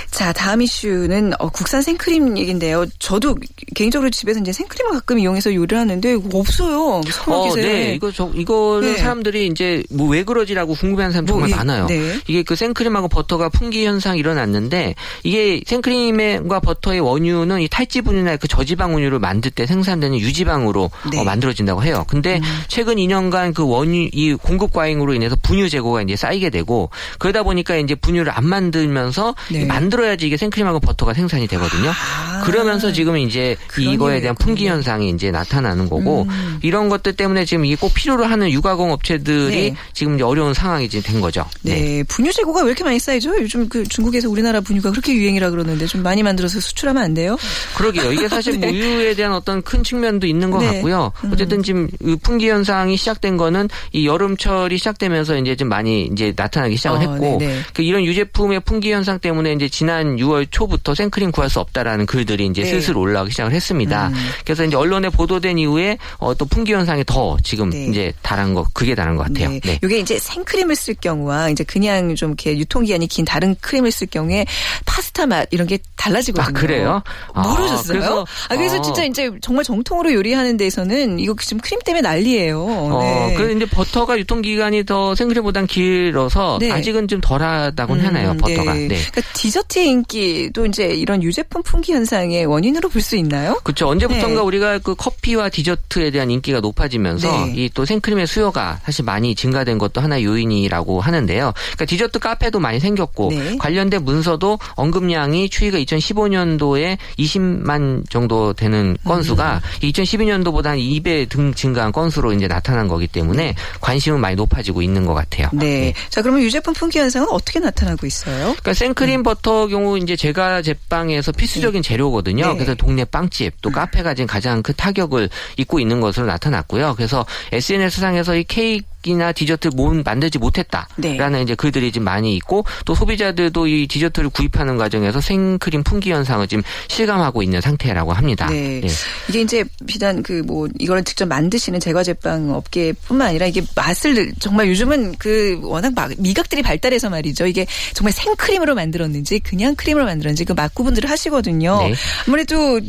자, 0.09 0.31
다음 0.31 0.61
이슈는 0.61 1.33
어, 1.43 1.49
국산 1.49 1.81
생크림 1.81 2.37
얘기인데요. 2.37 2.85
저도 2.99 3.35
개인적으로 3.75 4.09
집에서 4.09 4.39
이제 4.39 4.53
생크림을 4.53 4.93
가끔 4.93 5.19
이용해서 5.19 5.53
요리를 5.53 5.77
하는데 5.77 6.17
없어요. 6.33 6.99
어, 6.99 7.01
슈퍼마켓에. 7.05 7.61
네. 7.61 7.93
이거 7.95 8.11
저 8.13 8.31
이거는 8.33 8.93
네. 8.93 8.97
사람들이 8.97 9.47
이제 9.47 9.83
뭐 9.91 10.13
왜 10.13 10.23
그러지라고 10.23 10.73
궁금해하는 10.75 11.11
사람 11.11 11.25
뭐 11.25 11.33
정말 11.33 11.49
이- 11.49 11.53
많아요. 11.55 11.87
네. 11.87 12.17
이게 12.27 12.43
그 12.43 12.55
생크림하고 12.55 13.07
버터가 13.09 13.49
풍기 13.49 13.85
현상이 13.85 14.19
일어났는데 14.19 14.95
이게 15.23 15.59
생크림과 15.65 16.59
버터의 16.61 16.99
원유는 17.01 17.59
이 17.61 17.67
탈지분유나 17.67 18.37
그 18.37 18.47
저지방 18.47 18.93
원유를 18.93 19.19
만들 19.19 19.51
때 19.51 19.65
생산되는 19.65 20.17
유지방으로 20.19 20.91
네. 21.11 21.19
어, 21.19 21.23
만들어진다고 21.25 21.83
해요. 21.83 22.05
근데 22.07 22.39
최근 22.69 22.95
2년간 22.95 23.53
그 23.53 23.67
원유 23.67 24.09
이 24.13 24.33
공급 24.35 24.71
과잉으로 24.71 25.13
인해서 25.13 25.35
분유 25.41 25.67
재고가 25.69 26.03
이제 26.03 26.15
쌓이게 26.15 26.49
되고 26.51 26.89
그러다 27.19 27.43
보니까 27.43 27.75
이제 27.77 27.95
분유를 27.95 28.31
안 28.33 28.45
만들면서 28.45 29.35
네. 29.51 29.65
만들어야지 29.65 30.27
이게 30.27 30.37
생크림하고 30.37 30.79
버터가 30.79 31.13
생 31.15 31.22
산이 31.27 31.47
되거든요. 31.47 31.89
아. 31.89 32.41
그러면서 32.43 32.91
지금 32.91 33.17
이제 33.17 33.55
이거에 33.77 34.19
대한. 34.19 34.35
풍기 34.35 34.67
현상이 34.67 35.09
이제 35.09 35.31
나타나는 35.31 35.89
거고 35.89 36.23
음. 36.23 36.59
이런 36.61 36.89
것들 36.89 37.13
때문에 37.13 37.45
지금 37.45 37.65
이게 37.65 37.75
꼭 37.75 37.93
필요로 37.93 38.25
하는 38.25 38.51
유가공 38.51 38.91
업체들이 38.91 39.71
네. 39.71 39.75
지금 39.93 40.15
이제 40.15 40.23
어려운 40.23 40.53
상황이 40.53 40.89
지금 40.89 41.11
된 41.11 41.21
거죠. 41.21 41.45
네. 41.61 42.03
분유 42.03 42.33
재고가 42.33 42.61
왜 42.61 42.67
이렇게 42.67 42.83
많이 42.83 42.99
쌓이죠? 42.99 43.35
요즘 43.39 43.69
그 43.69 43.87
중국에서 43.87 44.29
우리나라 44.29 44.59
분유가 44.59 44.91
그렇게 44.91 45.13
유행이라 45.13 45.49
그러는데 45.49 45.85
좀 45.85 46.03
많이 46.03 46.23
만들어서 46.23 46.59
수출하면 46.59 47.01
안 47.01 47.13
돼요? 47.13 47.37
그러게요. 47.77 48.11
이게 48.11 48.27
사실 48.27 48.57
뭐 48.57 48.67
우유에 48.69 49.13
대한 49.15 49.33
어떤 49.33 49.61
큰 49.61 49.83
측면도 49.83 50.27
있는 50.27 50.51
것 50.51 50.59
네. 50.59 50.73
같고요. 50.73 51.11
어쨌든 51.31 51.63
지금 51.63 51.87
이 52.01 52.17
풍기 52.21 52.49
현상이 52.49 52.97
시작된 52.97 53.37
거는 53.37 53.69
이 53.91 54.05
여름철이 54.07 54.77
시작되면서 54.77 55.37
이제 55.37 55.55
좀 55.55 55.69
많이 55.69 56.09
이제 56.11 56.33
나타나기 56.35 56.75
시작을 56.75 56.97
어, 56.97 57.11
했고 57.11 57.37
네네. 57.37 57.61
그 57.73 57.83
이런 57.83 58.03
유제품의 58.03 58.61
풍기 58.61 58.91
현상 58.91 59.19
때문에 59.19 59.53
이제 59.53 59.69
지난 59.69 60.17
6월 60.17 60.47
초부터 60.49 60.95
생 60.95 61.09
크림 61.13 61.31
구할 61.31 61.47
수 61.47 61.59
없다라는 61.59 62.07
글들이 62.07 62.47
이제 62.47 62.63
네. 62.63 62.69
슬슬 62.69 62.97
올라오기 62.97 63.29
시작을 63.29 63.51
했습니다. 63.51 64.07
음. 64.07 64.13
그래서 64.43 64.65
이제 64.65 64.75
언론에 64.75 65.09
보도된 65.09 65.59
이후에 65.59 65.99
어, 66.17 66.33
또 66.33 66.43
풍기 66.45 66.73
현상이 66.73 67.03
더 67.05 67.37
지금 67.43 67.69
네. 67.69 67.85
이제 67.85 68.11
달한 68.23 68.55
거 68.55 68.65
그게 68.73 68.95
다른 68.95 69.15
것 69.15 69.27
같아요. 69.27 69.49
네. 69.49 69.59
네. 69.59 69.79
이게 69.83 69.99
이제 69.99 70.17
생크림을 70.17 70.75
쓸 70.75 70.95
경우와 70.95 71.49
이제 71.51 71.63
그냥 71.63 72.15
좀 72.15 72.29
이렇게 72.31 72.57
유통기한이 72.57 73.05
긴 73.07 73.25
다른 73.25 73.55
크림을 73.61 73.91
쓸 73.91 74.07
경우에 74.07 74.47
파스타 74.87 75.27
맛 75.27 75.47
이런 75.51 75.67
게 75.67 75.77
달라지거든요. 75.97 76.57
아, 76.57 76.59
그래요? 76.59 77.03
아, 77.35 77.47
모르셨어요? 77.47 77.99
그래서- 77.99 78.25
아, 78.49 78.55
그래서 78.55 78.77
아. 78.77 78.81
진짜 78.81 79.03
이제 79.03 79.29
정말 79.43 79.63
정통으로 79.63 80.11
요리하는 80.13 80.57
데서는 80.57 81.19
이거 81.19 81.35
지금 81.39 81.59
크림 81.59 81.79
때문에 81.85 82.01
난리예요. 82.01 82.59
어, 82.59 82.99
네. 83.03 83.35
그 83.35 83.51
이제 83.51 83.67
버터가 83.67 84.17
유통기간이 84.17 84.83
더 84.85 85.13
생크림보단 85.13 85.67
길어서 85.67 86.57
네. 86.59 86.71
아직은 86.71 87.07
좀 87.07 87.21
덜하다고는 87.21 88.03
하네요, 88.07 88.31
음, 88.31 88.37
버터가. 88.37 88.73
네. 88.73 88.87
네. 88.87 88.97
그러니까 89.11 89.21
디저트의 89.33 89.87
인기도 89.89 90.65
이제 90.65 91.02
이런 91.03 91.21
유제품 91.21 91.61
품귀 91.63 91.91
현상의 91.91 92.45
원인으로 92.45 92.89
볼 92.89 93.03
수 93.03 93.17
있나요? 93.17 93.59
그렇죠. 93.63 93.89
언제부턴가 93.89 94.39
네. 94.39 94.39
우리가 94.39 94.79
그 94.79 94.95
커피와 94.95 95.49
디저트에 95.49 96.09
대한 96.09 96.31
인기가 96.31 96.61
높아지면서 96.61 97.47
네. 97.47 97.65
이또 97.65 97.83
생크림의 97.83 98.25
수요가 98.25 98.79
사실 98.85 99.03
많이 99.03 99.35
증가된 99.35 99.77
것도 99.77 99.99
하나 99.99 100.15
의 100.15 100.23
요인이라고 100.23 101.01
하는데요. 101.01 101.51
그러니까 101.53 101.85
디저트 101.85 102.19
카페도 102.19 102.59
많이 102.59 102.79
생겼고 102.79 103.29
네. 103.31 103.57
관련된 103.57 104.05
문서도 104.05 104.57
언급량이 104.75 105.49
추이가 105.49 105.77
2015년도에 105.77 106.97
20만 107.19 108.09
정도 108.09 108.53
되는 108.53 108.95
건수가 109.03 109.61
음. 109.61 109.89
2012년도보다 109.89 110.65
한 110.67 110.77
2배 110.77 111.27
등 111.27 111.53
증가한 111.53 111.91
건수로 111.91 112.31
이제 112.31 112.47
나타난 112.47 112.87
거기 112.87 113.07
때문에 113.07 113.55
관심은 113.81 114.21
많이 114.21 114.35
높아지고 114.35 114.81
있는 114.81 115.05
것 115.05 115.13
같아요. 115.13 115.49
네. 115.51 115.93
자, 116.09 116.21
그러면 116.21 116.41
유제품 116.43 116.73
품귀 116.73 116.97
현상은 116.97 117.27
어떻게 117.29 117.59
나타나고 117.59 118.07
있어요? 118.07 118.43
그러니까 118.43 118.73
생크림 118.73 119.23
버터 119.23 119.67
경우 119.67 119.97
이제 119.97 120.15
제가 120.15 120.61
제빵 120.61 120.92
에서 120.93 121.31
필수적인 121.31 121.81
재료거든요. 121.81 122.47
네. 122.49 122.53
그래서 122.53 122.75
동네 122.75 123.03
빵집 123.03 123.61
또 123.61 123.71
카페가 123.71 124.13
지금 124.13 124.27
가장 124.27 124.61
큰 124.61 124.73
타격을 124.77 125.29
입고 125.57 125.79
있는 125.79 126.01
것으로 126.01 126.27
나타났고요. 126.27 126.93
그래서 126.95 127.25
SNS 127.51 127.99
상에서 127.99 128.35
이 128.35 128.43
케이크 128.43 128.85
나 129.11 129.31
디저트 129.31 129.69
못 129.75 129.93
만들지 130.03 130.37
못했다라는 130.37 130.87
네. 130.97 131.41
이제 131.41 131.55
글들이 131.55 131.91
좀 131.91 132.03
많이 132.03 132.35
있고 132.35 132.65
또 132.85 132.95
소비자들도 132.95 133.67
이 133.67 133.87
디저트를 133.87 134.29
구입하는 134.29 134.77
과정에서 134.77 135.19
생크림 135.19 135.83
풍기 135.83 136.11
현상을 136.11 136.47
지금 136.47 136.63
실감하고 136.87 137.43
있는 137.43 137.59
상태라고 137.61 138.13
합니다. 138.13 138.47
네. 138.47 138.81
예. 138.83 138.87
이게 139.29 139.41
이제 139.41 139.63
비단 139.87 140.21
그 140.21 140.43
뭐 140.43 140.67
이걸 140.79 141.03
직접 141.03 141.25
만드시는 141.25 141.79
제과 141.79 142.03
제빵 142.03 142.51
업계뿐만 142.51 143.29
아니라 143.29 143.45
이게 143.47 143.61
맛을 143.75 144.33
정말 144.39 144.67
요즘은 144.67 145.15
그 145.17 145.59
워낙 145.63 145.93
막 145.95 146.11
미각들이 146.17 146.61
발달해서 146.61 147.09
말이죠. 147.09 147.47
이게 147.47 147.65
정말 147.93 148.11
생크림으로 148.11 148.75
만들었는지 148.75 149.39
그냥 149.39 149.75
크림으로 149.75 150.05
만들었는지 150.05 150.45
그 150.45 150.53
맛 150.53 150.73
구분들을 150.75 151.09
하시거든요. 151.09 151.77
네. 151.79 151.93
아무래도 152.27 152.79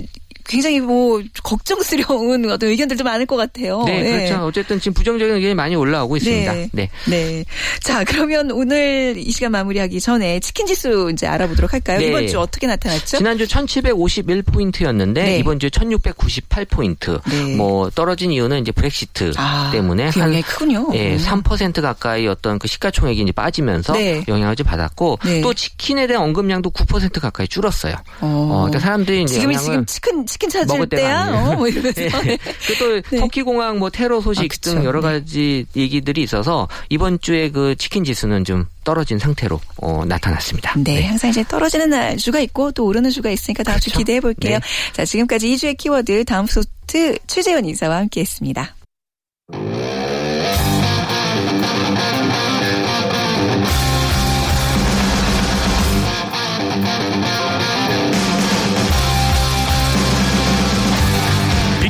굉장히 0.46 0.80
뭐 0.80 1.22
걱정스러운 1.42 2.48
어떤 2.50 2.68
의견들도 2.70 3.02
많을 3.04 3.26
것 3.26 3.36
같아요. 3.36 3.82
네, 3.86 4.00
예. 4.00 4.26
그렇죠. 4.26 4.46
어쨌든 4.46 4.78
지금 4.78 4.94
부정적인 4.94 5.34
의견이 5.36 5.54
많이 5.54 5.74
올라오고 5.74 6.16
있습니다. 6.16 6.52
네. 6.52 6.70
네. 6.72 6.90
네. 7.06 7.44
자, 7.80 8.04
그러면 8.04 8.50
오늘 8.50 9.14
이 9.16 9.30
시간 9.30 9.52
마무리하기 9.52 10.00
전에 10.00 10.40
치킨 10.40 10.66
지수 10.66 11.10
이제 11.12 11.26
알아보도록 11.26 11.72
할까요? 11.72 11.98
네. 11.98 12.08
이번 12.08 12.26
주 12.26 12.38
어떻게 12.38 12.66
나타났죠? 12.66 13.18
지난주 13.18 13.46
1751포인트였는데 13.46 15.14
네. 15.14 15.38
이번 15.38 15.58
주 15.58 15.68
1698포인트. 15.68 17.20
네. 17.28 17.56
뭐 17.56 17.90
떨어진 17.90 18.30
이유는 18.30 18.60
이제 18.60 18.72
브렉시트 18.72 19.32
아, 19.36 19.70
때문에 19.72 20.10
그 20.10 20.20
영향이 20.20 20.42
크군요. 20.42 20.88
예, 20.94 21.14
음. 21.14 21.18
3% 21.18 21.80
가까이 21.80 22.26
어떤 22.26 22.58
그 22.58 22.68
시가총액이 22.68 23.20
이제 23.22 23.32
빠지면서 23.32 23.94
네. 23.94 24.24
영향을 24.28 24.56
좀 24.56 24.66
받았고 24.66 25.18
네. 25.24 25.40
또 25.40 25.54
치킨에 25.54 26.06
대한 26.06 26.22
언급량도 26.24 26.70
9% 26.70 27.20
가까이 27.20 27.48
줄었어요. 27.48 27.94
어, 28.20 28.66
그러니까 28.66 28.80
사람들이 28.80 29.22
이제 29.22 29.42
영향을 29.42 29.58
지금 29.58 29.86
치킨 29.86 30.26
치킨 30.34 30.50
찾을 30.50 30.88
때야. 30.88 31.28
어, 31.32 31.54
뭐 31.54 31.68
이러면서. 31.68 32.02
예. 32.26 32.36
그또 32.66 33.00
네. 33.02 33.20
터키 33.20 33.42
공항 33.42 33.78
뭐 33.78 33.88
테러 33.88 34.20
소식 34.20 34.52
아. 34.52 34.56
등 34.60 34.84
여러 34.84 35.00
네. 35.00 35.06
가지 35.06 35.66
얘기들이 35.76 36.24
있어서 36.24 36.66
이번 36.88 37.20
주에 37.20 37.50
그 37.50 37.76
치킨 37.76 38.02
지수는 38.02 38.44
좀 38.44 38.66
떨어진 38.82 39.20
상태로 39.20 39.60
어, 39.76 40.04
나타났습니다. 40.04 40.74
네, 40.78 41.06
항상 41.06 41.30
이제 41.30 41.44
떨어지는 41.44 41.90
날 41.90 42.16
주가 42.16 42.40
있고 42.40 42.72
또 42.72 42.84
오르는 42.84 43.10
주가 43.10 43.30
있으니까 43.30 43.62
다음 43.62 43.78
주 43.78 43.90
그렇죠. 43.90 43.98
기대해 43.98 44.20
볼게요. 44.20 44.58
네. 44.58 44.92
자, 44.92 45.04
지금까지 45.04 45.54
2주의 45.54 45.76
키워드 45.76 46.24
다음 46.24 46.46
소트 46.46 47.16
최재원 47.28 47.64
이사와 47.64 47.96
함께했습니다. 47.98 48.74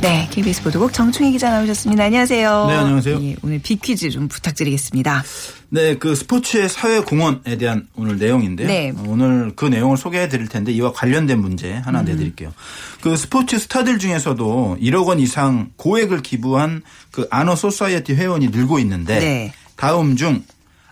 네, 0.00 0.28
KBS 0.30 0.62
보도국 0.62 0.92
정충희 0.92 1.32
기자 1.32 1.50
나오셨습니다. 1.50 2.04
안녕하세요. 2.04 2.66
네, 2.68 2.74
안녕하세요. 2.74 3.20
예, 3.20 3.36
오늘 3.42 3.58
빅퀴즈 3.58 4.10
좀 4.10 4.28
부탁드리겠습니다. 4.28 5.24
네, 5.70 5.96
그 5.96 6.14
스포츠의 6.14 6.68
사회 6.68 7.00
공헌에 7.00 7.58
대한 7.58 7.88
오늘 7.96 8.16
내용인데요. 8.16 8.68
네. 8.68 8.90
어, 8.90 9.04
오늘 9.08 9.52
그 9.56 9.64
내용을 9.64 9.96
소개해 9.96 10.28
드릴 10.28 10.46
텐데 10.46 10.70
이와 10.70 10.92
관련된 10.92 11.40
문제 11.40 11.78
음. 11.78 11.82
하나 11.84 12.02
내드릴게요. 12.02 12.52
그 13.00 13.16
스포츠 13.16 13.58
스타들 13.58 13.98
중에서도 13.98 14.78
1억 14.80 15.06
원 15.08 15.18
이상 15.18 15.70
고액을 15.76 16.22
기부한 16.22 16.82
그 17.10 17.26
아너 17.32 17.56
소사이어티 17.56 18.14
회원이 18.14 18.48
늘고 18.48 18.78
있는데 18.78 19.18
네. 19.18 19.52
다음 19.74 20.14
중 20.14 20.44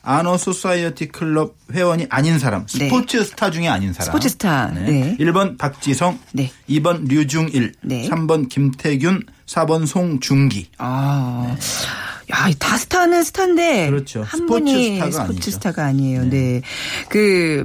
아너 0.06 0.38
소사이어티 0.38 1.08
클럽 1.08 1.56
회원이 1.72 2.06
아닌 2.10 2.38
사람, 2.38 2.64
네. 2.66 2.86
스포츠 2.88 3.24
스타 3.24 3.50
중에 3.50 3.66
아닌 3.66 3.92
사람. 3.92 4.06
스포츠 4.06 4.28
스타. 4.28 4.68
네. 4.68 5.16
1번 5.18 5.58
박지성, 5.58 6.20
네. 6.32 6.52
2번 6.70 7.08
류중일, 7.08 7.72
네. 7.82 8.08
3번 8.08 8.48
김태균, 8.48 9.24
4번 9.46 9.84
송중기. 9.84 10.68
아. 10.78 11.56
야, 12.30 12.50
다 12.58 12.76
스타는 12.76 13.24
스타인데 13.24 13.90
그렇죠. 13.90 14.20
한 14.20 14.40
스포츠 14.40 14.64
분이 14.64 14.94
스타가 14.94 15.10
스포츠 15.10 15.32
아니죠. 15.32 15.50
스타가 15.50 15.84
아니에요. 15.86 16.24
네. 16.30 16.62
그 17.08 17.64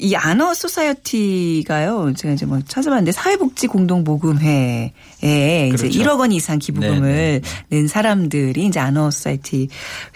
이 0.00 0.16
아너 0.16 0.54
소사이어티가요. 0.54 2.14
제가 2.16 2.34
이제 2.34 2.46
뭐 2.46 2.60
찾아봤는데 2.66 3.12
사회복지 3.12 3.68
공동 3.68 4.02
모금회에 4.02 4.90
이제 5.22 5.68
그렇죠. 5.70 5.86
1억 5.86 6.18
원 6.18 6.32
이상 6.32 6.58
기부금을 6.58 7.40
네, 7.40 7.40
낸 7.68 7.86
사람들이 7.86 8.66
이제 8.66 8.80
아너 8.80 9.10
소사이어티 9.12 9.68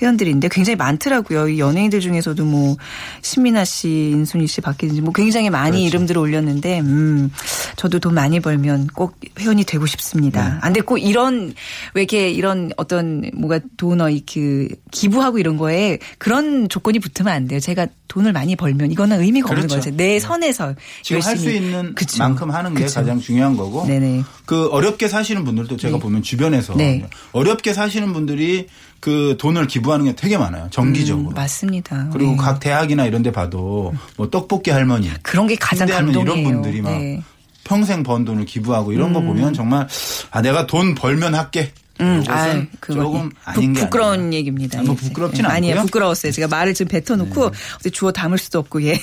회원들인데 0.02 0.49
굉장히 0.50 0.75
많더라고요. 0.76 1.49
이 1.49 1.61
연예인들 1.61 2.00
중에서도 2.00 2.44
뭐 2.44 2.76
신민아 3.23 3.64
씨, 3.64 3.88
인순이 4.12 4.49
씨, 4.49 4.61
박혜진 4.61 4.97
씨 4.97 5.00
뭐 5.00 5.12
굉장히 5.12 5.49
많이 5.49 5.78
그렇죠. 5.78 5.87
이름들을 5.87 6.20
올렸는데 6.20 6.80
음 6.80 7.30
저도 7.76 8.00
돈 8.00 8.14
많이 8.14 8.40
벌면 8.40 8.88
꼭 8.88 9.14
회원이 9.38 9.62
되고 9.64 9.87
싶습니다. 9.87 10.49
네. 10.49 10.58
안 10.61 10.73
돼, 10.73 10.80
꼭 10.80 10.99
이런 10.99 11.54
왜 11.94 12.02
이렇게 12.02 12.30
이런 12.30 12.73
어떤 12.76 13.30
뭐가 13.35 13.61
도너 13.76 14.11
이그 14.11 14.68
기부하고 14.90 15.38
이런 15.38 15.56
거에 15.56 15.99
그런 16.18 16.68
조건이 16.68 16.99
붙으면 16.99 17.32
안 17.32 17.47
돼요. 17.47 17.61
제가 17.61 17.87
돈을 18.08 18.32
많이 18.32 18.56
벌면 18.56 18.90
이거는 18.90 19.20
의미가 19.20 19.50
없는 19.50 19.67
그렇죠. 19.68 19.90
거죠. 19.90 19.96
내 19.96 20.18
선에서 20.18 20.75
지금 21.02 21.22
할 21.22 21.37
수. 21.37 21.50
있는 21.50 21.94
그쵸. 21.94 22.18
만큼 22.18 22.50
하는 22.50 22.75
게 22.75 22.84
그쵸. 22.84 23.00
가장 23.00 23.20
중요한 23.20 23.56
거고. 23.56 23.87
네네. 23.87 24.22
그 24.44 24.68
어렵게 24.68 25.08
사시는 25.08 25.44
분들도 25.44 25.76
제가 25.76 25.96
네. 25.96 26.02
보면 26.02 26.22
주변에서 26.22 26.75
네. 26.75 27.08
어렵게 27.32 27.72
사시는 27.75 28.12
분들이 28.12 28.66
그 29.00 29.37
돈을 29.38 29.66
기부하는 29.66 30.06
게 30.06 30.14
되게 30.16 30.37
많아요. 30.37 30.68
정기적으로. 30.70 31.28
음, 31.28 31.34
맞습니다. 31.34 32.08
그리고 32.12 32.32
네. 32.32 32.37
각 32.37 32.60
대학이나 32.60 33.06
이런 33.06 33.22
데 33.22 33.30
봐도 33.30 33.94
뭐 34.16 34.28
떡볶이 34.28 34.70
할머니, 34.70 35.10
그런 35.22 35.46
게 35.46 35.56
가장 35.56 35.87
감동이에요. 35.87 36.22
이런 36.22 36.42
분들이 36.44 36.80
막 36.82 36.90
네. 36.98 37.22
평생 37.64 38.02
번 38.02 38.25
돈을 38.25 38.44
기부하고 38.46 38.92
이런 38.92 39.08
음. 39.10 39.12
거 39.12 39.20
보면 39.20 39.52
정말 39.54 39.87
아 40.30 40.42
내가 40.42 40.66
돈 40.66 40.94
벌면 40.94 41.34
할게. 41.34 41.72
음, 42.00 42.21
이것은 42.23 42.33
아유, 42.33 42.67
그거 42.81 43.02
조금 43.02 43.28
부- 43.31 43.35
아닌 43.45 43.73
게 43.73 43.81
부끄러운. 43.81 44.33
얘기입니다. 44.33 44.78
아, 44.81 44.83
뭐 44.83 44.95
예. 45.00 45.07
부끄럽진 45.09 45.45
예. 45.45 45.49
아니에요. 45.49 45.73
않고요. 45.75 45.83
네. 45.83 45.87
부끄러웠어요. 45.87 46.33
제가 46.33 46.49
말을 46.49 46.75
좀 46.75 46.87
뱉어놓고 46.88 47.50
어디 47.81 47.90
주워 47.90 48.12
담을 48.12 48.38
수도 48.38 48.59
없고 48.61 48.83
예. 48.85 48.95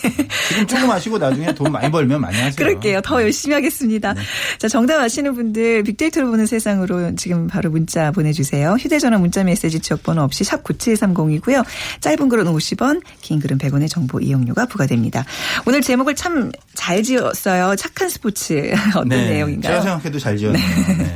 지금 0.49 0.67
조금 0.67 0.89
하시고 0.89 1.17
나중에 1.17 1.53
돈 1.55 1.71
많이 1.71 1.89
벌면 1.91 2.21
많이 2.21 2.35
하세요. 2.37 2.55
그럴게요. 2.55 3.01
더 3.01 3.21
열심히 3.21 3.53
하겠습니다. 3.55 4.13
네. 4.13 4.21
자, 4.59 4.67
정답 4.67 4.99
아시는 5.01 5.35
분들 5.35 5.83
빅데이터로 5.83 6.29
보는 6.29 6.45
세상으로 6.45 7.15
지금 7.15 7.47
바로 7.47 7.69
문자 7.69 8.11
보내주세요. 8.11 8.73
휴대전화 8.79 9.17
문자 9.17 9.43
메시지 9.43 9.79
지역번호 9.79 10.21
없이 10.23 10.43
샵 10.43 10.63
9730이고요. 10.63 11.65
짧은 12.01 12.29
글은 12.29 12.45
50원, 12.45 13.01
긴 13.21 13.39
글은 13.39 13.57
100원의 13.57 13.89
정보 13.89 14.19
이용료가 14.19 14.65
부과됩니다. 14.67 15.25
오늘 15.65 15.81
제목을 15.81 16.15
참 16.15 16.51
잘 16.75 17.01
지었어요. 17.01 17.75
착한 17.77 18.09
스포츠 18.09 18.71
어떤 18.95 19.07
네, 19.09 19.29
내용인가요? 19.29 19.71
제가 19.73 19.81
생각해도 19.81 20.19
잘 20.19 20.37
지었네요. 20.37 20.63
네. 20.97 21.15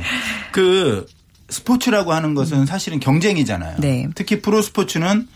그 0.50 1.06
스포츠라고 1.50 2.12
하는 2.12 2.34
것은 2.34 2.66
사실은 2.66 3.00
경쟁이잖아요. 3.00 3.78
네. 3.80 4.08
특히 4.14 4.40
프로 4.40 4.62
스포츠는 4.62 5.28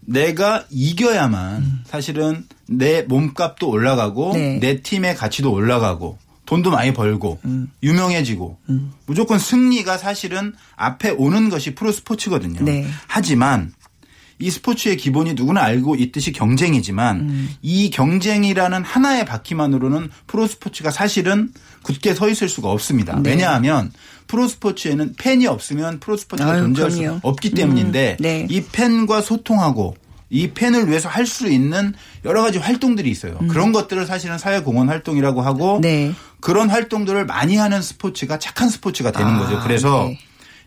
내가 0.00 0.64
이겨야만 0.70 1.82
사실은 1.86 2.44
내 2.66 3.02
몸값도 3.02 3.68
올라가고 3.68 4.32
음. 4.32 4.36
네. 4.36 4.58
내 4.60 4.82
팀의 4.82 5.14
가치도 5.14 5.52
올라가고 5.52 6.18
돈도 6.46 6.70
많이 6.70 6.92
벌고 6.92 7.38
음. 7.44 7.70
유명해지고 7.82 8.58
무조건 9.06 9.38
승리가 9.38 9.96
사실은 9.96 10.54
앞에 10.76 11.10
오는 11.10 11.48
것이 11.48 11.74
프로 11.74 11.92
스포츠거든요. 11.92 12.62
네. 12.64 12.84
하지만 13.06 13.72
이 14.42 14.50
스포츠의 14.50 14.96
기본이 14.96 15.34
누구나 15.34 15.62
알고 15.62 15.94
있듯이 15.94 16.32
경쟁이지만 16.32 17.20
음. 17.20 17.50
이 17.62 17.90
경쟁이라는 17.90 18.82
하나의 18.82 19.24
바퀴만으로는 19.24 20.10
프로 20.26 20.48
스포츠가 20.48 20.90
사실은 20.90 21.52
굳게 21.82 22.14
서 22.14 22.28
있을 22.28 22.48
수가 22.48 22.68
없습니다. 22.70 23.20
네. 23.22 23.30
왜냐하면 23.30 23.92
프로 24.26 24.48
스포츠에는 24.48 25.14
팬이 25.16 25.46
없으면 25.46 26.00
프로 26.00 26.16
스포츠가 26.16 26.52
아유, 26.52 26.62
존재할 26.62 26.90
수. 26.90 27.20
없기 27.22 27.50
때문인데 27.50 28.16
음, 28.18 28.22
네. 28.22 28.46
이 28.50 28.62
팬과 28.64 29.20
소통하고 29.22 29.96
이 30.28 30.48
팬을 30.48 30.88
위해서 30.88 31.08
할 31.08 31.26
수 31.26 31.48
있는 31.48 31.94
여러 32.24 32.42
가지 32.42 32.58
활동들이 32.58 33.08
있어요. 33.10 33.38
그런 33.48 33.70
것들을 33.70 34.06
사실은 34.06 34.38
사회공헌 34.38 34.88
활동이라고 34.88 35.40
하고 35.42 35.76
음. 35.76 35.80
네. 35.82 36.12
그런 36.40 36.68
활동들을 36.68 37.26
많이 37.26 37.56
하는 37.56 37.80
스포츠가 37.80 38.40
착한 38.40 38.68
스포츠가 38.68 39.12
되는 39.12 39.34
아, 39.34 39.38
거죠. 39.38 39.60
그래서 39.62 40.06
네. 40.08 40.18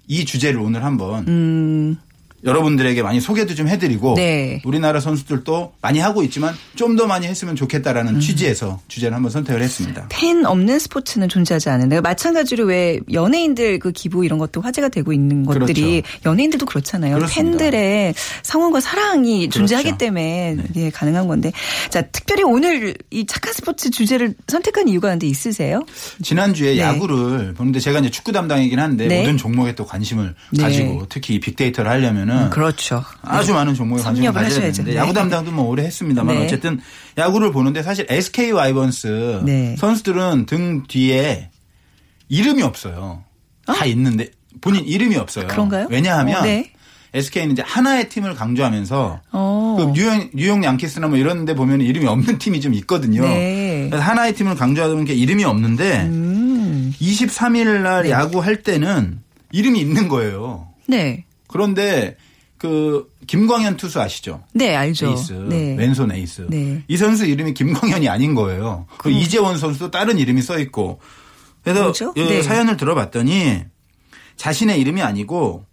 이 0.08 0.24
주제를 0.24 0.60
오늘 0.62 0.86
한번 0.86 1.28
음, 1.28 1.98
여러분들에게 2.46 3.02
많이 3.04 3.20
소개도 3.20 3.56
좀 3.56 3.68
해드리고 3.68 4.16
네. 4.16 4.62
우리나라 4.66 5.00
선수들도 5.00 5.74
많이 5.82 6.00
하고 6.00 6.24
있지만 6.24 6.56
좀 6.76 6.96
더 6.96 7.08
많이 7.08 7.28
했으면 7.28 7.54
음. 7.54 7.56
좋겠다라는 7.58 8.22
취지에서 8.22 8.80
주제를 8.88 9.16
한번 9.16 9.30
선택을 9.30 9.62
했습니다. 9.62 10.08
팬 10.10 10.46
없는 10.46 10.80
스포츠는 10.80 11.28
존재하지 11.28 11.70
않는데 11.70 12.00
마찬가지로 12.00 12.66
왜 12.66 13.00
연예인들 13.12 13.80
그 13.80 13.92
기부 13.92 14.24
이런 14.24 14.40
것도 14.40 14.62
화제가 14.62 14.88
되고 14.90 15.12
있는 15.12 15.46
것들이 15.46 16.04
연예인들도 16.26 16.66
그렇잖아요. 16.66 17.16
그렇죠. 17.16 17.34
그렇습니다. 17.34 17.58
팬들의 17.58 18.14
성원과 18.44 18.80
사랑이 18.80 19.50
존재하기 19.50 19.90
그렇죠. 19.90 19.98
때문에 19.98 20.58
예, 20.78 20.90
가능한 20.90 21.28
건데 21.28 21.52
자 21.90 22.02
특별히 22.04 22.44
오늘 22.44 22.96
이 23.12 23.26
착한 23.26 23.52
스포츠 23.52 23.90
주제를 23.90 24.36
선택한 24.48 24.88
이유가 24.88 25.10
근데 25.10 25.28
있으세요? 25.28 25.82
지난주에 26.24 26.76
네. 26.76 26.80
야구를 26.80 27.54
보는데 27.56 27.80
제가 27.82 28.00
이제 28.00 28.10
축구 28.10 28.32
담당이긴 28.32 28.80
한데 28.80 29.08
네. 29.08 29.20
모든 29.20 29.36
종목에 29.38 29.76
또 29.76 29.86
관심을 29.86 30.34
네. 30.52 30.64
가지고 30.64 31.08
특히 31.10 31.36
이 31.36 31.40
빅데이터를 31.42 31.92
하려면은 31.92 32.35
그렇죠. 32.52 33.04
아주 33.22 33.54
많은 33.54 33.74
종목에 33.74 34.02
관심을 34.02 34.32
가져야 34.34 34.46
하셔야죠. 34.48 34.84
되는데 34.84 34.92
네. 34.94 34.98
야구 34.98 35.14
담당도 35.14 35.52
뭐 35.52 35.66
오래 35.66 35.84
했습니다만 35.84 36.36
네. 36.36 36.46
어쨌든 36.46 36.80
야구를 37.18 37.52
보는데 37.52 37.84
사실 37.84 38.06
SK 38.10 38.52
와이번스 38.52 39.42
네. 39.46 39.76
선수들은 39.78 40.46
등 40.46 40.84
뒤에 40.88 41.50
이름이 42.30 42.64
없어요. 42.64 43.24
다 43.66 43.86
있는데 43.86 44.30
본인 44.62 44.86
이름이 44.86 45.16
없어요. 45.18 45.48
그런가요? 45.48 45.88
왜냐하면 45.90 46.38
어, 46.40 46.42
네. 46.44 46.72
SK는 47.14 47.54
이제 47.54 47.64
하나의 47.66 48.10
팀을 48.10 48.36
강조하면서 48.36 49.22
어. 49.32 49.76
그 49.78 49.94
뉴욕, 49.94 50.30
뉴욕 50.34 50.64
양키스나 50.64 51.08
뭐 51.08 51.18
이런 51.18 51.46
데 51.46 51.56
보면 51.56 51.82
이름이 51.82 52.06
없는 52.06 52.38
팀이 52.40 52.60
좀 52.62 52.74
있거든요. 52.76 53.22
네. 53.22 53.88
그래서 53.90 54.04
하나의 54.04 54.34
팀을 54.36 54.56
강조하는 54.56 55.06
게 55.06 55.14
이름이 55.14 55.46
없는데 55.46 56.02
음. 56.04 56.94
23일 57.00 57.82
날 57.82 58.10
야구 58.10 58.40
할 58.40 58.64
때는 58.64 59.22
이름이 59.52 59.80
있는 59.80 60.10
거예요. 60.10 60.68
네. 60.88 61.24
그런데 61.48 62.18
그 62.58 63.12
김광현 63.28 63.78
투수 63.78 64.02
아시죠? 64.02 64.44
네, 64.54 64.76
알죠. 64.76 65.08
에이스, 65.08 65.34
네. 65.50 65.76
왼손 65.78 66.12
에이스. 66.12 66.48
네. 66.50 66.84
이 66.88 66.98
선수 66.98 67.26
이름이 67.26 67.54
김광현이 67.54 68.08
아닌 68.08 68.34
거예요. 68.34 68.88
그 68.98 69.10
이재원 69.10 69.58
선수도 69.58 69.92
다른 69.92 70.18
이름이 70.18 70.42
써 70.42 70.58
있고. 70.60 71.00
그래서? 71.64 71.92
이 72.16 72.22
네. 72.24 72.42
사연을 72.44 72.78
들어봤더니 72.78 73.64
자신의 74.38 74.80
이름이 74.80 75.02
아니고 75.02 75.66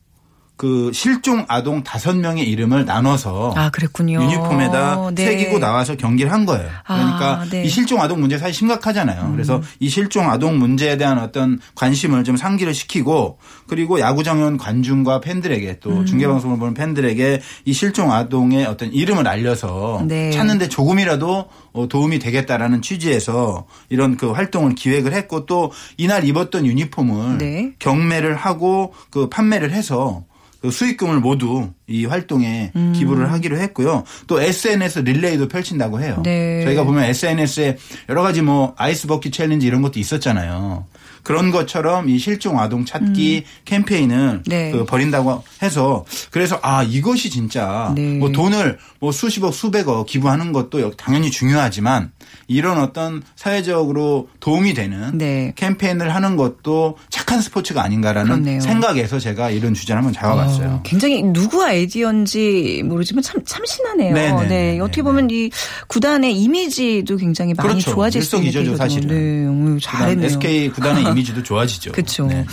그 0.63 0.93
실종 0.95 1.45
아동 1.49 1.83
다섯 1.83 2.17
명의 2.17 2.49
이름을 2.49 2.85
나눠서 2.85 3.53
아, 3.57 3.71
그랬군요. 3.71 4.23
유니폼에다 4.23 5.11
네. 5.13 5.25
새기고 5.25 5.59
나와서 5.59 5.97
경기를 5.97 6.31
한 6.31 6.47
거예요. 6.47 6.71
그러니까 6.87 7.41
아, 7.41 7.45
네. 7.51 7.63
음. 7.63 7.65
이 7.65 7.69
실종 7.69 8.01
아동 8.01 8.21
문제 8.21 8.39
사실 8.39 8.55
심각하잖아요. 8.55 9.33
그래서 9.33 9.61
이 9.81 9.89
실종 9.89 10.31
아동 10.31 10.61
문제에 10.61 10.97
대한 10.97 11.19
어떤 11.19 11.59
관심을 11.75 12.23
좀 12.23 12.37
상기를 12.37 12.75
시키고 12.75 13.39
그리고 13.67 13.99
야구 13.99 14.23
정원 14.23 14.57
관중과 14.57 15.21
팬들에게 15.21 15.81
또 15.81 15.91
음. 15.91 16.07
중계 16.07 16.29
방송을 16.29 16.61
보는 16.61 16.75
팬들에게 16.75 17.43
이 17.65 17.73
실종 17.73 18.13
아동의 18.13 18.65
어떤 18.67 18.93
이름을 18.93 19.27
알려서 19.27 20.05
네. 20.07 20.31
찾는데 20.31 20.69
조금이라도 20.69 21.49
어, 21.73 21.89
도움이 21.89 22.21
되겠다라는 22.21 22.83
취지에서 22.83 23.67
이런 23.89 24.17
그 24.17 24.31
활동을 24.31 24.77
기획을 24.77 25.13
했고 25.13 25.45
또 25.45 25.73
이날 25.97 26.23
입었던 26.23 26.67
유니폼을 26.67 27.39
네. 27.39 27.73
경매를 27.81 28.37
하고 28.37 28.95
그 29.11 29.29
판매를 29.29 29.73
해서 29.73 30.23
그 30.23 30.32
수익금을 30.71 31.21
모두 31.21 31.71
이 31.87 32.07
활동에 32.07 32.73
음. 32.77 32.93
기부를 32.95 33.33
하기로 33.33 33.57
했고요. 33.59 34.05
또 34.27 34.41
SNS 34.41 35.01
릴레이도 35.01 35.49
펼친다고 35.49 36.01
해요. 36.01 36.21
네. 36.25 36.65
저희가 36.65 36.85
보면 36.85 37.05
SNS에 37.05 37.77
여러 38.09 38.23
가지 38.23 38.43
뭐 38.43 38.75
아이스 38.77 39.07
버킷 39.07 39.33
챌린지 39.33 39.67
이런 39.67 39.83
것도 39.83 39.99
있었잖아요. 39.99 40.87
그런 41.23 41.51
것처럼 41.51 42.09
이 42.09 42.19
실종 42.19 42.59
아동 42.59 42.85
찾기 42.85 43.45
캠페인을 43.65 44.17
음. 44.17 44.43
네. 44.47 44.71
그 44.73 44.85
벌인다고 44.85 45.43
해서 45.63 46.05
그래서 46.31 46.59
아 46.63 46.83
이것이 46.83 47.31
진짜 47.31 47.93
네. 47.95 48.19
뭐 48.19 48.33
돈을 48.33 48.79
뭐 49.01 49.13
수십억 49.13 49.55
수백억 49.55 50.07
기부하는 50.07 50.53
것도 50.53 50.93
당연히 50.97 51.31
중요하지만 51.31 52.11
이런 52.49 52.79
어떤 52.81 53.23
사회적으로 53.37 54.29
도움이 54.41 54.75
되는 54.75 55.17
네. 55.17 55.53
캠페인을 55.57 56.15
하는 56.15 56.37
것도 56.37 56.97
착한 57.11 57.41
스포츠가 57.41 57.83
아닌가라는 57.83 58.43
그렇네요. 58.43 58.61
생각에서 58.61 59.19
제가 59.19 59.51
이런 59.51 59.75
주제를 59.75 59.99
한번 59.99 60.13
잡아봤어요. 60.13 60.69
어, 60.69 60.81
굉장히 60.83 61.23
누구 61.23 61.63
아이디어인지 61.65 62.83
모르지만 62.85 63.23
참 63.23 63.41
참신하네요. 63.45 64.15
네네네. 64.15 64.49
네, 64.49 64.81
어떻게 64.81 65.03
보면 65.03 65.29
이 65.31 65.51
구단의 65.89 66.37
이미지도 66.37 67.17
굉장히 67.17 67.55
많이 67.55 67.69
그렇죠. 67.71 67.93
좋아질 67.93 68.23
수 68.23 68.37
있는 68.37 68.51
계기거든요. 68.51 68.77
사실은. 68.77 69.09
네, 69.09 69.15
음, 69.47 69.79
잘했네요. 69.81 70.27
SK 70.27 70.71
구단의 70.71 71.12
이미지도 71.13 71.43
좋아지죠. 71.43 71.93
그렇죠. 71.93 72.27
네. 72.27 72.45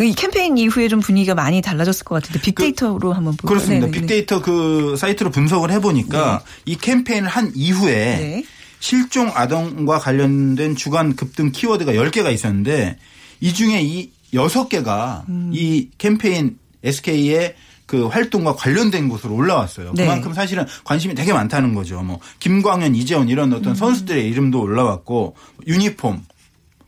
이 0.00 0.14
캠페인 0.14 0.56
이후에 0.58 0.88
좀 0.88 1.00
분위기가 1.00 1.34
많이 1.34 1.60
달라졌을 1.60 2.04
것 2.04 2.16
같은데 2.16 2.40
빅데이터로 2.40 3.12
한번 3.12 3.36
볼까요? 3.36 3.48
그렇습니다. 3.48 3.86
네네네. 3.86 4.00
빅데이터 4.00 4.40
그 4.40 4.96
사이트로 4.96 5.30
분석을 5.30 5.70
해보니까 5.72 6.42
이 6.64 6.76
캠페인을 6.76 7.28
한 7.28 7.52
이후에 7.54 7.92
네. 7.92 8.44
실종 8.80 9.30
아동과 9.34 9.98
관련된 9.98 10.76
주간 10.76 11.16
급등 11.16 11.52
키워드가 11.52 11.92
10개가 11.92 12.32
있었는데 12.32 12.98
이 13.40 13.52
중에 13.52 13.82
이 13.82 14.10
6개가 14.34 15.28
음. 15.28 15.50
이 15.52 15.88
캠페인 15.98 16.58
SK의 16.82 17.54
그 17.86 18.06
활동과 18.06 18.56
관련된 18.56 19.08
곳으로 19.08 19.34
올라왔어요. 19.34 19.92
네. 19.94 20.04
그만큼 20.04 20.32
사실은 20.32 20.64
관심이 20.84 21.14
되게 21.14 21.32
많다는 21.32 21.74
거죠. 21.74 22.02
뭐 22.02 22.18
김광현, 22.40 22.94
이재원 22.94 23.28
이런 23.28 23.52
어떤 23.52 23.72
음. 23.72 23.74
선수들의 23.74 24.26
이름도 24.28 24.60
올라왔고 24.60 25.36
유니폼 25.66 26.24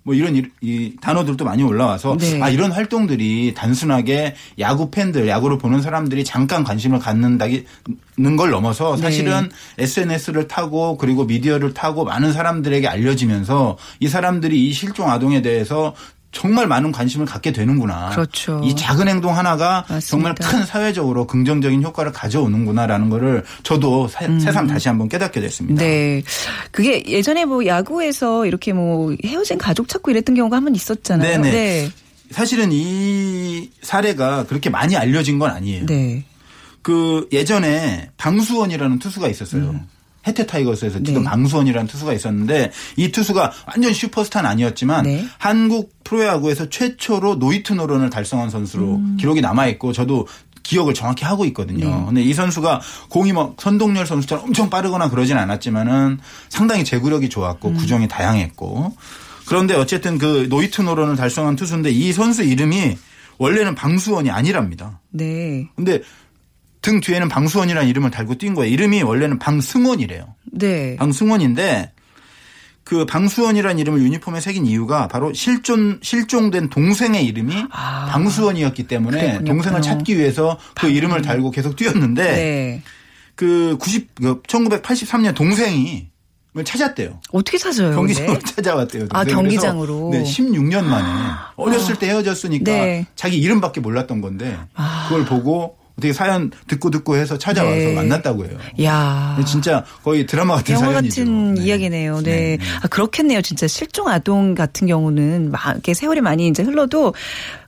뭐 0.06 0.14
이런 0.14 0.36
이, 0.36 0.44
이 0.60 0.92
단어들도 1.00 1.44
많이 1.44 1.64
올라와서 1.64 2.16
네. 2.16 2.40
아 2.40 2.48
이런 2.48 2.70
활동들이 2.70 3.54
단순하게 3.56 4.36
야구 4.60 4.88
팬들 4.92 5.26
야구를 5.26 5.58
보는 5.58 5.82
사람들이 5.82 6.22
잠깐 6.24 6.62
관심을 6.62 7.00
갖는다는 7.00 8.36
걸 8.38 8.50
넘어서 8.50 8.94
네. 8.94 9.02
사실은 9.02 9.50
SNS를 9.78 10.46
타고 10.46 10.96
그리고 10.96 11.24
미디어를 11.24 11.74
타고 11.74 12.04
많은 12.04 12.32
사람들에게 12.32 12.86
알려지면서 12.86 13.78
이 13.98 14.06
사람들이 14.06 14.68
이 14.68 14.72
실종 14.72 15.10
아동에 15.10 15.42
대해서 15.42 15.92
정말 16.32 16.66
많은 16.66 16.92
관심을 16.92 17.24
갖게 17.24 17.50
되는구나. 17.52 18.10
그렇죠. 18.10 18.60
이 18.62 18.76
작은 18.76 19.08
행동 19.08 19.36
하나가 19.36 19.86
맞습니다. 19.88 20.00
정말 20.10 20.34
큰 20.34 20.66
사회적으로 20.66 21.26
긍정적인 21.26 21.82
효과를 21.82 22.12
가져오는구나라는 22.12 23.08
거를 23.08 23.42
저도 23.62 24.06
사- 24.08 24.26
새삼 24.38 24.66
다시 24.66 24.88
한번 24.88 25.08
깨닫게 25.08 25.40
됐습니다. 25.40 25.82
음. 25.82 25.86
네. 25.86 26.22
그게 26.72 27.02
예전에 27.06 27.44
뭐 27.46 27.64
야구에서 27.64 28.44
이렇게 28.44 28.72
뭐 28.74 29.14
헤어진 29.24 29.56
가족 29.58 29.88
찾고 29.88 30.10
이랬던 30.10 30.34
경우가 30.34 30.56
한 30.56 30.64
번 30.64 30.74
있었잖아요. 30.74 31.40
네네. 31.40 31.50
네. 31.52 31.90
사실은 32.32 32.70
이 32.72 33.70
사례가 33.82 34.44
그렇게 34.46 34.68
많이 34.68 34.96
알려진 34.96 35.38
건 35.38 35.50
아니에요. 35.52 35.86
네. 35.86 36.24
그 36.82 37.28
예전에 37.32 38.10
방수원이라는 38.16 38.98
투수가 38.98 39.28
있었어요. 39.28 39.80
해태 40.26 40.46
타이거스에서 40.46 40.98
음. 40.98 41.02
네. 41.04 41.22
방수원이라는 41.22 41.86
투수가 41.86 42.12
있었는데 42.12 42.72
이 42.96 43.12
투수가 43.12 43.52
완전 43.66 43.92
슈퍼스타는 43.92 44.48
아니었지만 44.48 45.04
네. 45.04 45.26
한국 45.38 45.92
프로야구에서 46.04 46.68
최초로 46.68 47.38
노히트 47.38 47.72
노런을 47.72 48.10
달성한 48.10 48.50
선수로 48.50 48.96
음. 48.96 49.16
기록이 49.18 49.40
남아 49.40 49.66
있고 49.68 49.92
저도 49.92 50.26
기억을 50.62 50.94
정확히 50.94 51.24
하고 51.24 51.44
있거든요. 51.46 51.88
네. 51.88 52.04
근데 52.06 52.22
이 52.22 52.34
선수가 52.34 52.80
공이 53.08 53.32
막 53.32 53.54
선동열 53.58 54.06
선수처럼 54.06 54.46
엄청 54.46 54.68
빠르거나 54.68 55.10
그러진 55.10 55.36
않았지만은 55.38 56.18
상당히 56.48 56.84
제구력이 56.84 57.28
좋았고 57.28 57.68
음. 57.68 57.74
구종이 57.76 58.08
다양했고 58.08 58.96
그런데 59.46 59.74
어쨌든 59.74 60.18
그 60.18 60.48
노히트 60.50 60.82
노런을 60.82 61.14
달성한 61.14 61.54
투수인데 61.54 61.90
이 61.90 62.12
선수 62.12 62.42
이름이 62.42 62.98
원래는 63.38 63.74
방수원이 63.74 64.30
아니랍니다. 64.30 65.00
네. 65.10 65.68
근데 65.76 66.02
등 66.86 67.00
뒤에는 67.00 67.28
방수원이라는 67.28 67.88
이름을 67.88 68.12
달고 68.12 68.36
뛴 68.36 68.54
거예요. 68.54 68.72
이름이 68.72 69.02
원래는 69.02 69.40
방승원이래요. 69.40 70.36
네. 70.52 70.94
방승원인데 70.94 71.90
그 72.84 73.04
방수원이라는 73.06 73.80
이름을 73.80 74.00
유니폼에 74.02 74.40
새긴 74.40 74.66
이유가 74.66 75.08
바로 75.08 75.32
실종 75.32 75.98
실종된 76.00 76.70
동생의 76.70 77.26
이름이 77.26 77.64
아. 77.72 78.06
방수원이었기 78.12 78.86
때문에 78.86 79.20
그랬군요. 79.20 79.44
동생을 79.52 79.82
찾기 79.82 80.16
위해서 80.16 80.60
그 80.76 80.88
이름을 80.88 81.22
달고 81.22 81.50
계속 81.50 81.74
뛰었는데 81.74 82.22
네. 82.22 82.82
그 83.34 83.76
90, 83.80 84.14
그 84.14 84.42
1983년 84.42 85.34
동생이 85.34 86.06
을 86.56 86.64
찾았대요. 86.64 87.20
어떻게 87.32 87.58
찾아요? 87.58 87.90
경기장으로 87.94 88.32
네? 88.32 88.38
찾아왔대요. 88.46 89.06
아, 89.10 89.24
그래서 89.24 89.36
경기장으로. 89.36 90.08
네, 90.10 90.22
16년 90.22 90.84
만에 90.84 91.34
어렸을 91.56 91.98
때 91.98 92.06
헤어졌으니까 92.06 92.72
네. 92.72 93.06
자기 93.14 93.36
이름밖에 93.38 93.80
몰랐던 93.80 94.22
건데 94.22 94.56
아. 94.74 95.06
그걸 95.08 95.26
보고 95.26 95.76
어떻게 95.98 96.12
사연 96.12 96.50
듣고 96.68 96.90
듣고 96.90 97.16
해서 97.16 97.38
찾아와서 97.38 97.74
네. 97.76 97.94
만났다고 97.94 98.44
해요. 98.44 98.58
야. 98.82 99.38
진짜 99.46 99.82
거의 100.04 100.26
드라마 100.26 100.56
같은 100.56 100.74
영화 100.74 100.86
사연이죠. 100.92 101.22
같은 101.22 101.54
네. 101.54 101.62
이야기네요. 101.62 102.20
네. 102.20 102.22
네, 102.22 102.56
네. 102.58 102.64
아, 102.82 102.88
그렇겠네요. 102.88 103.40
진짜 103.40 103.66
실종 103.66 104.06
아동 104.08 104.54
같은 104.54 104.86
경우는 104.86 105.50
막 105.50 105.62
이렇게 105.72 105.94
세월이 105.94 106.20
많이 106.20 106.48
이제 106.48 106.62
흘러도 106.62 107.14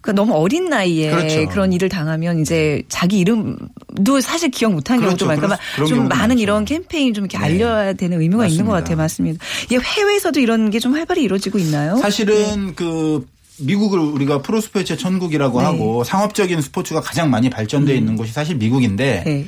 그 0.03 0.11
너무 0.11 0.35
어린 0.35 0.69
나이에 0.69 1.11
그렇죠. 1.11 1.47
런 1.55 1.73
일을 1.73 1.89
당하면 1.89 2.41
이제 2.41 2.83
자기 2.91 3.19
이름도 3.19 4.21
사실 4.21 4.51
기억 4.51 4.73
못한 4.75 4.99
그렇죠. 4.99 5.27
경우도 5.27 5.27
많고 5.27 5.41
그런- 5.47 5.59
그런 5.77 5.89
좀 5.89 6.09
많은 6.09 6.29
많죠. 6.29 6.43
이런 6.43 6.65
캠페인 6.67 7.15
좀 7.15 7.25
이렇게 7.25 7.39
네. 7.39 7.45
알려야 7.45 7.95
되는 7.95 8.21
의무가 8.21 8.47
있는 8.47 8.67
것 8.67 8.73
맞습니다. 8.73 8.85
같아요. 8.85 8.97
맞습니다. 8.99 9.45
이게 9.65 9.79
해외에서도 9.79 10.39
이런 10.39 10.69
게 10.71 10.79
좀 10.79 10.95
활발히 10.95 11.23
이루어지고 11.23 11.59
있나요? 11.59 11.97
사실은 11.97 12.75
그 12.77 13.27
미국을 13.61 13.99
우리가 13.99 14.43
프로 14.43 14.61
스포츠 14.61 14.97
천국이라고 14.97 15.61
네. 15.61 15.65
하고 15.65 16.05
상업적인 16.05 16.61
스포츠가 16.61 17.01
가장 17.01 17.31
많이 17.31 17.51
발전되어 17.51 17.95
있는 17.95 18.17
곳이 18.17 18.33
사실 18.33 18.57
미국인데 18.57 19.23
네. 19.25 19.47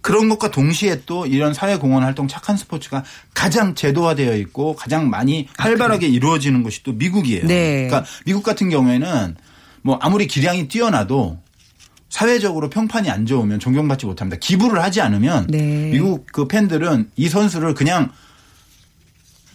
그런 0.00 0.28
것과 0.28 0.50
동시에 0.50 1.02
또 1.04 1.26
이런 1.26 1.52
사회공헌 1.52 2.02
활동 2.02 2.26
착한 2.26 2.56
스포츠가 2.56 3.04
가장 3.34 3.74
제도화되어 3.74 4.34
있고 4.36 4.74
가장 4.74 5.10
많이 5.10 5.46
활발하게 5.58 6.08
이루어지는 6.08 6.62
곳이 6.62 6.82
또 6.82 6.92
미국이에요. 6.92 7.44
아, 7.44 7.46
네. 7.46 7.86
그러니까 7.86 8.04
미국 8.24 8.42
같은 8.42 8.70
경우에는 8.70 9.36
뭐 9.82 9.98
아무리 10.00 10.26
기량이 10.26 10.68
뛰어나도 10.68 11.38
사회적으로 12.08 12.70
평판이 12.70 13.08
안 13.10 13.24
좋으면 13.24 13.60
존경받지 13.60 14.06
못합니다. 14.06 14.38
기부를 14.40 14.82
하지 14.82 15.00
않으면 15.00 15.46
네. 15.48 15.90
미국 15.90 16.26
그 16.32 16.48
팬들은 16.48 17.10
이 17.16 17.28
선수를 17.28 17.74
그냥 17.74 18.10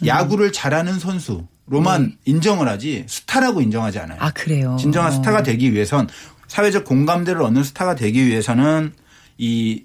야구를 0.06 0.52
잘하는 0.52 1.00
선수 1.00 1.46
로만 1.68 2.18
인정을 2.26 2.68
하지 2.68 3.06
스타라고 3.08 3.62
인정하지 3.62 4.00
않아요. 4.00 4.18
아 4.22 4.32
그래요. 4.32 4.78
진정한 4.80 5.12
어. 5.12 5.16
스타가 5.16 5.44
되기 5.44 5.74
위해선 5.74 6.08
사회적 6.48 6.86
공감대를 6.86 7.42
얻는 7.42 7.64
스타가 7.64 7.96
되기 7.96 8.26
위해서는 8.26 8.94
이 9.38 9.84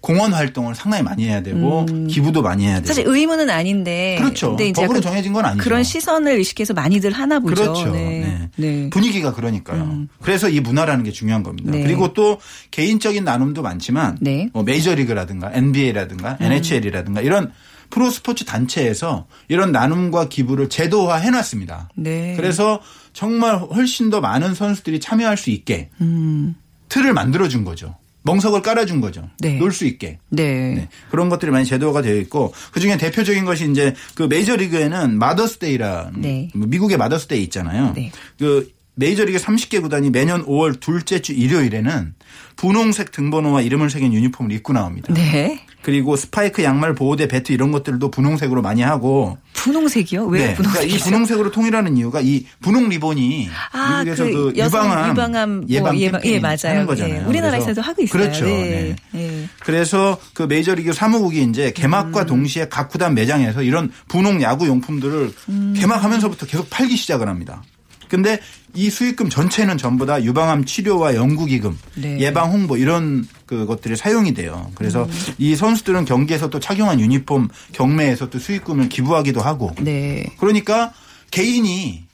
공헌 0.00 0.32
활동을 0.32 0.74
상당히 0.74 1.02
많이 1.02 1.26
해야 1.26 1.42
되고 1.42 1.84
기부도 2.08 2.40
많이 2.40 2.64
해야 2.64 2.76
되고 2.76 2.84
음. 2.84 2.86
사실 2.86 3.04
의무는 3.06 3.50
아닌데. 3.50 4.16
그렇죠. 4.18 4.50
근데 4.50 4.68
이제 4.68 4.80
법으로 4.80 5.00
정해진 5.00 5.32
건 5.32 5.44
아니죠. 5.44 5.62
그런 5.62 5.82
시선을 5.82 6.32
의식해서 6.38 6.72
많이들 6.72 7.12
하나 7.12 7.40
보죠. 7.40 7.54
그렇죠. 7.62 7.92
네. 7.92 8.48
네. 8.56 8.68
네. 8.68 8.90
분위기가 8.90 9.34
그러니까요. 9.34 10.06
그래서 10.22 10.48
이 10.48 10.60
문화라는 10.60 11.04
게 11.04 11.10
중요한 11.10 11.42
겁니다. 11.42 11.72
네. 11.72 11.82
그리고 11.82 12.14
또 12.14 12.38
개인적인 12.70 13.24
나눔도 13.24 13.62
많지만 13.62 14.16
네. 14.20 14.44
음. 14.44 14.50
뭐 14.54 14.62
메이저리그라든가 14.62 15.50
NBA라든가 15.52 16.38
NHL이라든가 16.40 17.20
이런 17.20 17.52
프로 17.90 18.10
스포츠 18.10 18.44
단체에서 18.44 19.26
이런 19.48 19.72
나눔과 19.72 20.28
기부를 20.28 20.68
제도화 20.68 21.16
해놨습니다. 21.16 21.90
네. 21.96 22.34
그래서 22.36 22.80
정말 23.12 23.56
훨씬 23.58 24.10
더 24.10 24.20
많은 24.20 24.54
선수들이 24.54 25.00
참여할 25.00 25.36
수 25.36 25.50
있게 25.50 25.90
음. 26.00 26.54
틀을 26.88 27.12
만들어준 27.12 27.64
거죠. 27.64 27.96
멍석을 28.22 28.60
깔아준 28.62 29.00
거죠. 29.00 29.28
네. 29.38 29.56
놀 29.56 29.70
수 29.70 29.86
있게. 29.86 30.18
네. 30.30 30.74
네. 30.74 30.88
그런 31.10 31.28
것들이 31.28 31.52
많이 31.52 31.64
제도화가 31.64 32.02
되어 32.02 32.16
있고 32.16 32.52
그 32.72 32.80
중에 32.80 32.96
대표적인 32.96 33.44
것이 33.44 33.70
이제 33.70 33.94
그 34.14 34.24
메이저리그에는 34.24 35.16
Mother's 35.18 35.66
Day라는 35.66 36.20
네. 36.20 36.50
미국의 36.54 36.96
Mother's 36.96 37.30
Day 37.30 37.42
있잖아요. 37.44 37.92
네. 37.94 38.10
그 38.38 38.74
메이저리그 38.96 39.38
30개 39.38 39.80
구단이 39.82 40.10
매년 40.10 40.44
5월 40.46 40.80
둘째 40.80 41.20
주 41.20 41.32
일요일에는 41.32 42.14
분홍색 42.56 43.12
등번호와 43.12 43.60
이름을 43.62 43.90
새긴 43.90 44.12
유니폼을 44.14 44.50
입고 44.52 44.72
나옵니다. 44.72 45.12
네. 45.12 45.60
그리고 45.82 46.16
스파이크 46.16 46.64
양말 46.64 46.94
보호대 46.94 47.28
배트 47.28 47.52
이런 47.52 47.70
것들도 47.70 48.10
분홍색으로 48.10 48.60
많이 48.62 48.80
하고 48.82 49.38
분홍색이요? 49.54 50.26
왜 50.26 50.46
네. 50.48 50.54
분홍색이요? 50.54 50.72
그러니까 50.72 50.96
이 50.96 50.98
분홍색으로 50.98 51.50
통일하는 51.52 51.96
이유가 51.98 52.20
이 52.22 52.46
분홍 52.62 52.88
리본이 52.88 53.48
아, 53.72 53.98
미국에서 54.02 54.24
그 54.24 54.52
그, 54.54 54.58
유방암, 54.58 55.10
유방암 55.10 55.50
뭐 55.58 55.66
예방 55.68 55.98
예방- 55.98 56.20
캠페인 56.22 56.34
예, 56.34 56.40
맞아요. 56.40 56.56
하는 56.64 56.86
거잖아요. 56.86 57.20
예, 57.22 57.24
우리나라에서도 57.28 57.80
하고 57.82 58.02
있어요. 58.02 58.20
그렇죠. 58.22 58.46
네. 58.46 58.96
네. 59.12 59.20
예. 59.22 59.48
그래서 59.60 60.18
그 60.32 60.44
메이저리그 60.44 60.92
사무국이 60.94 61.42
이제 61.42 61.70
개막과 61.72 62.22
음. 62.22 62.26
동시에 62.26 62.68
각 62.68 62.88
구단 62.88 63.14
매장에서 63.14 63.62
이런 63.62 63.92
분홍 64.08 64.40
야구 64.42 64.66
용품들을 64.66 65.32
음. 65.50 65.74
개막하면서부터 65.76 66.46
계속 66.46 66.70
팔기 66.70 66.96
시작을 66.96 67.28
합니다. 67.28 67.62
근데 68.08 68.40
이 68.74 68.90
수익금 68.90 69.28
전체는 69.28 69.78
전부 69.78 70.06
다 70.06 70.22
유방암 70.22 70.64
치료와 70.64 71.14
연구기금, 71.14 71.78
네. 71.94 72.20
예방 72.20 72.52
홍보 72.52 72.76
이런 72.76 73.26
그것들이 73.46 73.96
사용이 73.96 74.34
돼요. 74.34 74.70
그래서 74.74 75.04
음. 75.04 75.10
이 75.38 75.56
선수들은 75.56 76.04
경기에서 76.04 76.50
또 76.50 76.60
착용한 76.60 77.00
유니폼 77.00 77.48
경매에서 77.72 78.30
또 78.30 78.38
수익금을 78.38 78.88
기부하기도 78.88 79.40
하고 79.40 79.74
네. 79.80 80.26
그러니까 80.38 80.92
개인이 81.30 82.04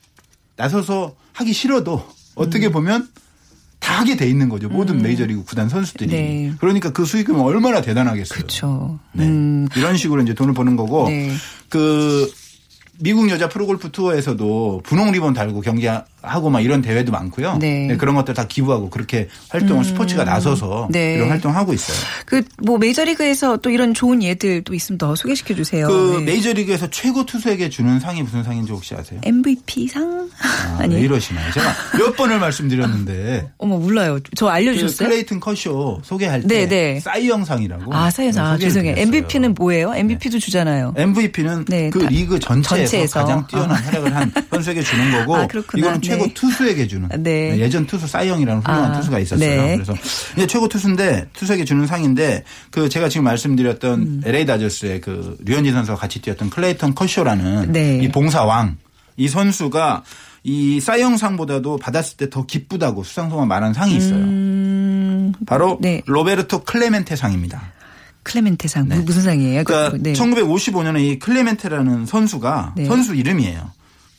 나서서 0.56 1.14
하기 1.32 1.52
싫어도 1.52 2.06
어떻게 2.34 2.66
음. 2.68 2.72
보면 2.72 3.08
다 3.82 3.98
하게 3.98 4.16
돼 4.16 4.28
있는 4.28 4.48
거죠. 4.48 4.68
모든 4.68 5.02
메이저리그 5.02 5.42
구단 5.42 5.68
선수들이. 5.68 6.10
네. 6.10 6.52
그러니까 6.60 6.92
그 6.92 7.04
수익금은 7.04 7.40
얼마나 7.40 7.80
대단하겠어요. 7.80 8.36
그렇죠. 8.36 9.00
네. 9.12 9.26
음. 9.26 9.66
이런 9.74 9.96
식으로 9.96 10.22
이제 10.22 10.34
돈을 10.34 10.54
버는 10.54 10.76
거고 10.76 11.08
네. 11.08 11.32
그 11.68 12.30
미국 13.02 13.28
여자 13.30 13.48
프로골프 13.48 13.90
투어에서도 13.90 14.82
분홍 14.84 15.10
리본 15.10 15.34
달고 15.34 15.60
경기 15.62 15.88
하고 16.22 16.50
막 16.50 16.60
이런 16.60 16.82
대회도 16.82 17.10
많고요. 17.12 17.56
네. 17.58 17.88
음. 17.90 17.98
그런 17.98 18.14
것들 18.14 18.34
다 18.34 18.46
기부하고 18.46 18.90
그렇게 18.90 19.28
활동을 19.50 19.84
스포츠가 19.84 20.24
나서서 20.24 20.88
네. 20.90 21.14
이런 21.14 21.28
활동하고 21.30 21.72
있어요. 21.72 21.96
그 22.26 22.42
뭐 22.64 22.78
메이저리그에서 22.78 23.56
또 23.56 23.70
이런 23.70 23.92
좋은 23.92 24.22
예들 24.22 24.62
또 24.62 24.72
있으면 24.74 24.98
더 24.98 25.14
소개시켜 25.16 25.54
주세요. 25.54 25.86
그 25.88 26.16
네. 26.18 26.24
메이저리그에서 26.32 26.88
최고 26.90 27.26
투수에게 27.26 27.68
주는 27.70 27.98
상이 27.98 28.22
무슨 28.22 28.44
상인지 28.44 28.70
혹시 28.72 28.94
아세요? 28.94 29.20
MVP 29.24 29.88
상 29.88 30.28
아, 30.40 30.76
아니 30.82 30.94
왜 30.94 31.00
이러시나요? 31.02 31.50
제가 31.52 31.72
몇 31.98 32.16
번을 32.16 32.38
말씀드렸는데 32.38 33.48
어머 33.58 33.78
몰라요. 33.78 34.18
저그 34.36 34.50
알려주셨어요? 34.50 35.08
클레이튼 35.08 35.40
커쇼 35.40 36.00
소개할 36.04 36.42
때 36.42 36.66
네, 36.66 36.68
네. 36.68 37.00
사이영상이라고 37.00 37.94
아 37.94 38.10
사이영상 38.10 38.44
아, 38.44 38.58
죄송해요. 38.58 38.94
MVP는 38.96 39.54
뭐예요? 39.54 39.92
MVP도 39.94 40.38
주잖아요. 40.38 40.94
MVP는 40.96 41.64
네, 41.66 41.90
그 41.90 42.00
다- 42.00 42.08
리그 42.08 42.38
전체에서, 42.38 42.90
전체에서. 42.90 43.20
가장 43.20 43.46
뛰어난 43.46 43.76
활약을 43.82 44.14
한 44.14 44.32
선수에게 44.50 44.82
주는 44.82 45.12
거고 45.12 45.36
아, 45.36 45.46
그렇구나. 45.46 45.80
이거는 45.80 46.00
네. 46.00 46.08
최고 46.12 46.34
투수에게 46.34 46.86
주는 46.86 47.08
네. 47.22 47.58
예전 47.58 47.86
투수 47.86 48.06
사이영이라는 48.06 48.62
훌륭한 48.62 48.92
아, 48.92 48.96
투수가 48.98 49.18
있었어요. 49.18 49.62
네. 49.62 49.74
그래서 49.76 49.94
이제 50.36 50.46
최고 50.46 50.68
투수인데 50.68 51.28
투수에게 51.32 51.64
주는 51.64 51.86
상인데 51.86 52.44
그 52.70 52.88
제가 52.88 53.08
지금 53.08 53.24
말씀드렸던 53.24 54.00
음. 54.02 54.22
LA 54.24 54.46
다저스의 54.46 55.00
그 55.00 55.36
류현진 55.44 55.72
선수가 55.72 55.98
같이 55.98 56.20
뛰었던 56.22 56.50
클레이턴 56.50 56.94
커쇼라는 56.94 57.72
네. 57.72 57.98
이 58.02 58.08
봉사왕 58.08 58.76
이 59.16 59.28
선수가 59.28 60.04
이 60.44 60.80
사이영상보다도 60.80 61.76
받았을 61.78 62.16
때 62.16 62.28
더 62.28 62.46
기쁘다고 62.46 63.04
수상소가 63.04 63.44
말한 63.46 63.74
상이 63.74 63.94
있어요. 63.96 64.16
음, 64.16 65.32
바로 65.46 65.78
네. 65.80 66.02
로베르토 66.06 66.64
클레멘테 66.64 67.14
상입니다. 67.14 67.72
클레멘테 68.22 68.68
상 68.68 68.88
네. 68.88 68.98
무슨 68.98 69.22
상이에요? 69.22 69.64
그러니까 69.64 69.98
네. 70.00 70.12
1955년에 70.14 71.00
이 71.00 71.18
클레멘테라는 71.18 72.06
선수가 72.06 72.74
네. 72.76 72.84
선수 72.86 73.14
이름이에요. 73.14 73.70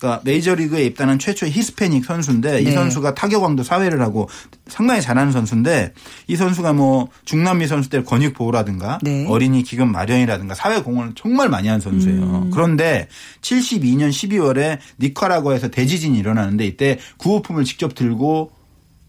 그러니까 0.03 0.21
메이저리그에 0.25 0.83
입단한 0.83 1.17
최초의 1.17 1.53
히스패닉 1.53 2.03
선수인데 2.03 2.59
이 2.59 2.65
네. 2.65 2.71
선수가 2.73 3.15
타격왕도 3.15 3.63
사회를 3.63 4.01
하고 4.01 4.27
상당히 4.67 5.01
잘하는 5.01 5.31
선수인데 5.31 5.93
이 6.27 6.35
선수가 6.35 6.73
뭐 6.73 7.07
중남미 7.23 7.67
선수들 7.67 8.03
권익 8.03 8.33
보호라든가 8.33 8.99
네. 9.01 9.25
어린이 9.29 9.63
기금 9.63 9.93
마련이라든가 9.93 10.55
사회 10.55 10.81
공헌을 10.81 11.13
정말 11.15 11.47
많이 11.47 11.69
한 11.69 11.79
선수예요. 11.79 12.21
음. 12.21 12.51
그런데 12.51 13.07
72년 13.41 14.09
12월에 14.09 14.79
니카라과에서 14.99 15.69
대지진이 15.69 16.19
일어나는데 16.19 16.65
이때 16.65 16.99
구호품을 17.17 17.63
직접 17.63 17.95
들고 17.95 18.51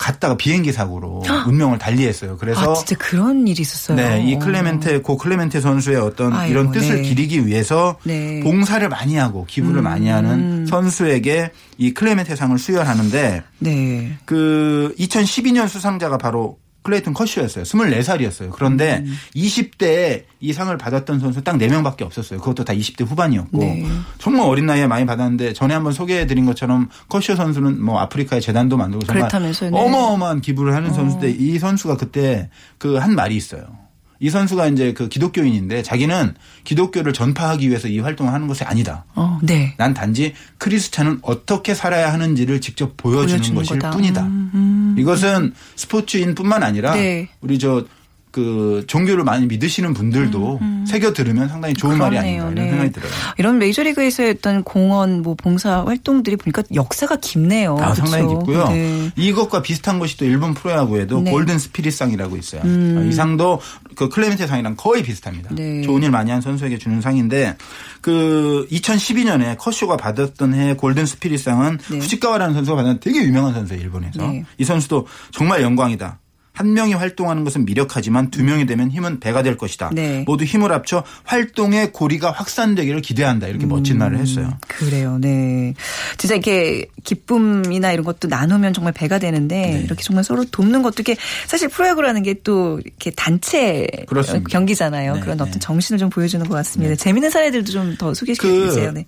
갔다가 0.04 0.36
비행기 0.36 0.70
사고로 0.70 1.22
운명을 1.48 1.78
달리했어요. 1.78 2.36
그래서 2.36 2.72
아 2.72 2.74
진짜 2.74 2.94
그런 2.98 3.48
일이 3.48 3.62
있었어요. 3.62 3.96
네, 3.96 4.22
이 4.22 4.38
클레멘테 4.38 5.00
고 5.00 5.16
클레멘테 5.16 5.62
선수의 5.62 5.96
어떤 5.96 6.34
아이고, 6.34 6.50
이런 6.50 6.72
뜻을 6.72 6.96
네. 6.96 7.08
기리기 7.08 7.46
위해서 7.46 7.96
네. 8.04 8.40
음. 8.40 8.42
봉사를 8.42 8.86
많이 8.90 9.16
하고 9.16 9.46
기부를 9.46 9.80
많이 9.80 10.08
하는 10.08 10.66
선수에게 10.66 11.52
이 11.78 11.94
클레멘테 11.94 12.36
상을 12.36 12.56
수여하는데 12.58 13.42
네. 13.60 14.18
그 14.26 14.94
2012년 14.98 15.68
수상자가 15.68 16.18
바로 16.18 16.58
클레이튼 16.84 17.14
커쇼였어요. 17.14 17.64
24살이었어요. 17.64 18.50
그런데 18.50 19.02
음. 19.04 19.16
20대에 19.34 20.24
이 20.40 20.52
상을 20.52 20.76
받았던 20.76 21.18
선수 21.18 21.42
딱 21.42 21.56
4명밖에 21.56 22.02
없었어요. 22.02 22.38
그것도 22.40 22.64
다 22.64 22.72
20대 22.74 23.06
후반이었고 23.06 23.58
네. 23.58 23.86
정말 24.18 24.46
어린 24.46 24.66
나이에 24.66 24.86
많이 24.86 25.06
받았는데 25.06 25.54
전에 25.54 25.72
한번 25.74 25.92
소개해 25.92 26.26
드린 26.26 26.44
것처럼 26.44 26.90
커쇼 27.08 27.34
선수는 27.36 27.82
뭐 27.82 27.98
아프리카의 28.00 28.42
재단도 28.42 28.76
만들고 28.76 29.06
정말 29.06 29.22
그렇다면서요, 29.28 29.70
네. 29.70 29.78
어마어마한 29.80 30.40
기부를 30.42 30.74
하는 30.74 30.92
선수인데 30.92 31.30
이 31.30 31.58
선수가 31.58 31.96
그때 31.96 32.50
그 32.78 32.94
한 32.98 33.14
말이 33.14 33.34
있어요. 33.36 33.64
이 34.24 34.30
선수가 34.30 34.68
이제 34.68 34.94
그 34.94 35.10
기독교인인데 35.10 35.82
자기는 35.82 36.32
기독교를 36.64 37.12
전파하기 37.12 37.68
위해서 37.68 37.88
이 37.88 37.98
활동을 37.98 38.32
하는 38.32 38.48
것이 38.48 38.64
아니다. 38.64 39.04
어, 39.14 39.38
네. 39.42 39.74
난 39.76 39.92
단지 39.92 40.32
크리스찬은 40.56 41.18
어떻게 41.20 41.74
살아야 41.74 42.10
하는지를 42.10 42.62
직접 42.62 42.96
보여주는, 42.96 43.36
보여주는 43.36 43.54
것일 43.54 43.78
거다. 43.78 43.90
뿐이다. 43.90 44.22
음, 44.22 44.96
이것은 44.98 45.52
스포츠인뿐만 45.76 46.62
아니라 46.62 46.94
네. 46.94 47.28
우리 47.42 47.58
저 47.58 47.84
그 48.34 48.82
종교를 48.88 49.22
많이 49.22 49.46
믿으시는 49.46 49.94
분들도 49.94 50.58
새겨 50.88 51.12
들으면 51.12 51.48
상당히 51.48 51.72
좋은 51.72 51.96
말이 51.98 52.16
음, 52.16 52.20
그러네요. 52.20 52.42
아닌가 52.42 52.50
이런 52.50 52.64
네. 52.64 52.70
생각이 52.70 52.92
들어요. 52.92 53.10
이런 53.38 53.58
메이저리그에서의 53.58 54.30
어떤 54.38 54.64
공헌, 54.64 55.22
뭐 55.22 55.36
봉사 55.36 55.84
활동들이 55.84 56.34
보니까 56.34 56.64
역사가 56.74 57.18
깊네요. 57.20 57.76
아? 57.78 57.94
상당히 57.94 58.26
깊고요. 58.26 58.68
네. 58.70 59.12
이것과 59.14 59.62
비슷한 59.62 60.00
것이 60.00 60.16
또 60.16 60.24
일본 60.24 60.52
프로야구에도 60.52 61.20
네. 61.20 61.30
음. 61.30 61.32
골든 61.32 61.60
스피릿상이라고 61.60 62.36
있어요. 62.36 62.62
이 63.08 63.12
상도 63.12 63.60
그 63.94 64.08
클레멘테 64.08 64.48
상이랑 64.48 64.74
거의 64.76 65.04
비슷합니다. 65.04 65.54
네. 65.54 65.82
좋은 65.82 66.02
일 66.02 66.10
많이 66.10 66.32
한 66.32 66.40
선수에게 66.40 66.76
주는 66.78 67.00
상인데 67.00 67.56
그 68.00 68.66
2012년에 68.72 69.56
커쇼가 69.58 69.96
받았던 69.96 70.54
해 70.54 70.74
골든 70.74 71.06
스피릿상은 71.06 71.78
네. 71.88 71.98
후지카와라는 71.98 72.52
선수가 72.52 72.76
받은 72.82 72.98
되게 72.98 73.22
유명한 73.22 73.54
선수예요, 73.54 73.80
일본에서. 73.80 74.26
네. 74.26 74.44
이 74.58 74.64
선수도 74.64 75.06
정말 75.30 75.62
영광이다. 75.62 76.18
한 76.54 76.72
명이 76.72 76.94
활동하는 76.94 77.42
것은 77.44 77.64
미력하지만 77.64 78.30
두 78.30 78.44
명이 78.44 78.66
되면 78.66 78.90
힘은 78.90 79.18
배가 79.18 79.42
될 79.42 79.56
것이다. 79.56 79.90
네. 79.92 80.22
모두 80.26 80.44
힘을 80.44 80.70
합쳐 80.72 81.02
활동의 81.24 81.92
고리가 81.92 82.30
확산되기를 82.30 83.02
기대한다. 83.02 83.48
이렇게 83.48 83.66
멋진 83.66 83.98
말을 83.98 84.18
했어요. 84.18 84.56
그래요, 84.68 85.18
네. 85.20 85.74
진짜 86.16 86.36
이렇게 86.36 86.86
기쁨이나 87.02 87.90
이런 87.92 88.04
것도 88.04 88.28
나누면 88.28 88.72
정말 88.72 88.92
배가 88.92 89.18
되는데 89.18 89.56
네. 89.56 89.80
이렇게 89.84 90.02
정말 90.02 90.22
서로 90.22 90.44
돕는 90.44 90.82
것도 90.82 90.96
이게 91.00 91.16
사실 91.46 91.68
프로야구라는 91.68 92.22
게 92.22 92.34
또 92.44 92.78
이렇게 92.84 93.10
단체 93.10 93.86
그렇습니다. 94.06 94.48
경기잖아요. 94.50 95.14
네, 95.14 95.20
그런 95.20 95.38
네. 95.38 95.44
어떤 95.44 95.60
정신을 95.60 95.98
좀 95.98 96.10
보여주는 96.10 96.46
것 96.46 96.54
같습니다. 96.56 96.94
재미있는 96.94 97.30
사례들도 97.30 97.72
좀 97.72 97.96
더 97.98 98.12
소개시켜 98.12 98.48
그 98.48 98.66
주세요. 98.66 98.92
네. 98.92 99.06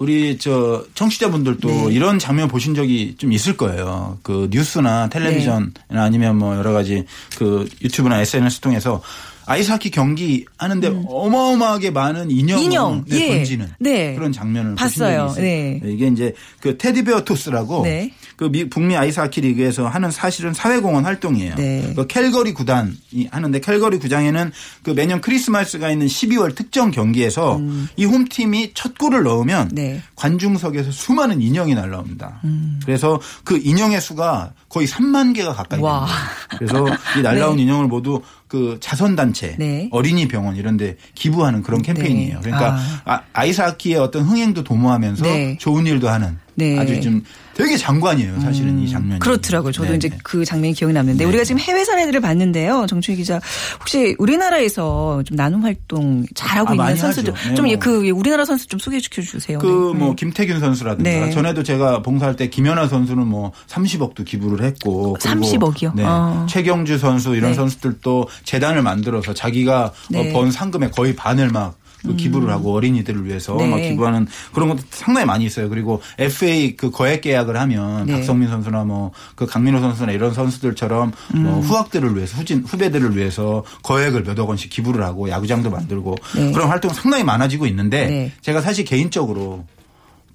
우리 0.00 0.38
저 0.38 0.82
청취자분들도 0.94 1.68
네. 1.68 1.92
이런 1.92 2.18
장면 2.18 2.48
보신 2.48 2.74
적이 2.74 3.16
좀 3.18 3.32
있을 3.32 3.58
거예요. 3.58 4.18
그 4.22 4.48
뉴스나 4.50 5.10
텔레비전이나 5.10 5.72
아니면 5.90 6.38
뭐 6.38 6.56
여러 6.56 6.72
가지 6.72 7.04
그 7.36 7.68
유튜브나 7.82 8.18
SNS 8.18 8.60
통해서 8.60 9.02
아이스하키 9.50 9.90
경기 9.90 10.44
하는데 10.58 10.92
어마어마하게 11.08 11.90
많은 11.90 12.30
인형을 12.30 12.62
음. 12.62 12.64
인형, 12.64 13.04
네, 13.08 13.20
예. 13.20 13.28
던지는 13.36 13.68
네. 13.80 14.14
그런 14.14 14.30
장면을 14.30 14.76
봤어요. 14.76 15.26
보신 15.26 15.34
적이 15.34 15.46
있어요. 15.48 15.80
네. 15.84 15.92
이게 15.92 16.06
이제 16.06 16.34
그 16.60 16.78
Teddy 16.78 17.04
Bear 17.04 17.24
Toss라고 17.24 17.82
네. 17.82 18.12
그 18.36 18.44
미- 18.44 18.68
북미 18.70 18.96
아이스하키 18.96 19.40
리그에서 19.40 19.88
하는 19.88 20.10
사실은 20.12 20.54
사회공헌 20.54 21.04
활동이에요. 21.04 21.56
네. 21.56 21.92
그 21.96 22.06
캘거리 22.06 22.54
구단이 22.54 22.94
하는데 23.30 23.60
캘거리 23.60 23.98
구장에는 23.98 24.52
그 24.84 24.90
매년 24.90 25.20
크리스마스가 25.20 25.90
있는 25.90 26.06
12월 26.06 26.54
특정 26.54 26.90
경기에서 26.92 27.60
이 27.96 28.04
홈팀이 28.04 28.70
첫 28.74 28.96
골을 28.98 29.24
넣으면 29.24 29.68
음. 29.70 29.74
네. 29.74 30.00
관중석에서 30.14 30.92
수많은 30.92 31.42
인형이 31.42 31.74
날라옵니다. 31.74 32.40
그래서 32.84 33.20
그 33.44 33.58
인형의 33.62 34.00
수가 34.00 34.52
거의 34.68 34.86
3만 34.86 35.34
개가 35.34 35.52
가까이 35.54 35.80
와. 35.80 36.06
됩니다. 36.06 36.58
그래서 36.86 36.96
이 37.18 37.22
날라온 37.22 37.58
인형을 37.60 37.86
모두 37.88 38.22
그 38.50 38.78
자선단체, 38.80 39.54
네. 39.60 39.88
어린이 39.92 40.26
병원 40.26 40.56
이런 40.56 40.76
데 40.76 40.96
기부하는 41.14 41.62
그런 41.62 41.82
캠페인이에요. 41.82 42.34
네. 42.34 42.40
그러니까 42.42 42.74
아. 42.74 43.00
아. 43.04 43.22
아이스하키의 43.32 43.96
어떤 43.96 44.24
흥행도 44.24 44.64
도모하면서 44.64 45.24
네. 45.24 45.56
좋은 45.58 45.86
일도 45.86 46.08
하는 46.08 46.36
네. 46.60 46.74
음. 46.74 46.78
아주 46.78 47.00
좀 47.00 47.22
되게 47.54 47.76
장관이에요. 47.76 48.40
사실은 48.40 48.78
이 48.78 48.88
장면이. 48.88 49.20
그렇더라고요. 49.20 49.72
저도 49.72 49.90
네, 49.90 49.96
이제 49.96 50.08
네. 50.08 50.18
그 50.22 50.44
장면이 50.44 50.74
기억이 50.74 50.94
남는데 50.94 51.24
우리가 51.24 51.44
지금 51.44 51.60
해외 51.60 51.84
사례들을 51.84 52.20
봤는데요. 52.20 52.86
정춘희 52.88 53.16
기자 53.16 53.40
혹시 53.80 54.14
우리나라에서 54.18 55.22
좀 55.24 55.36
나눔 55.36 55.64
활동 55.64 56.24
잘하고 56.34 56.70
아, 56.70 56.74
있는 56.74 56.96
선수들. 56.96 57.34
네, 57.48 57.54
좀 57.54 57.66
뭐. 57.66 57.76
그 57.78 58.08
우리나라 58.10 58.44
선수 58.44 58.66
좀 58.66 58.78
소개시켜 58.78 59.22
주세요. 59.22 59.58
그 59.58 59.92
네. 59.94 59.98
뭐 59.98 60.14
김태균 60.14 60.60
선수라든가 60.60 61.10
네. 61.10 61.30
전에도 61.30 61.62
제가 61.62 62.02
봉사할 62.02 62.36
때 62.36 62.48
김연아 62.48 62.88
선수는 62.88 63.26
뭐 63.26 63.52
30억도 63.68 64.24
기부를 64.24 64.64
했고 64.64 65.14
그리고 65.14 65.18
30억 65.18 65.82
이요? 65.82 65.92
네. 65.94 66.02
아. 66.06 66.46
최경주 66.48 66.98
선수 66.98 67.34
이런 67.34 67.50
네. 67.50 67.54
선수들도 67.54 68.28
재단을 68.44 68.82
만들어서 68.82 69.34
자기가 69.34 69.92
번 70.32 70.50
상금의 70.50 70.90
거의 70.92 71.14
반을 71.16 71.48
막 71.48 71.79
그 72.02 72.16
기부를 72.16 72.50
하고 72.50 72.74
어린이들을 72.74 73.24
위해서 73.26 73.56
네. 73.56 73.68
막 73.68 73.76
기부하는 73.78 74.26
그런 74.52 74.68
것도 74.68 74.82
상당히 74.90 75.26
많이 75.26 75.44
있어요. 75.44 75.68
그리고 75.68 76.02
FA 76.18 76.76
그 76.76 76.90
거액 76.90 77.20
계약을 77.22 77.56
하면 77.56 78.06
네. 78.06 78.12
박성민 78.14 78.48
선수나 78.48 78.84
뭐 78.84 79.12
그 79.34 79.46
강민호 79.46 79.80
선수나 79.80 80.12
이런 80.12 80.34
선수들처럼 80.34 81.12
음. 81.34 81.42
뭐 81.42 81.60
후학들을 81.60 82.14
위해서 82.16 82.36
후진 82.38 82.62
후배들을 82.62 83.16
위해서 83.16 83.64
거액을 83.82 84.22
몇억 84.22 84.48
원씩 84.48 84.70
기부를 84.70 85.02
하고 85.04 85.28
야구장도 85.28 85.70
만들고 85.70 86.16
네. 86.36 86.52
그런 86.52 86.68
활동 86.68 86.92
상당히 86.92 87.24
많아지고 87.24 87.66
있는데 87.66 88.06
네. 88.06 88.32
제가 88.40 88.60
사실 88.60 88.84
개인적으로 88.84 89.64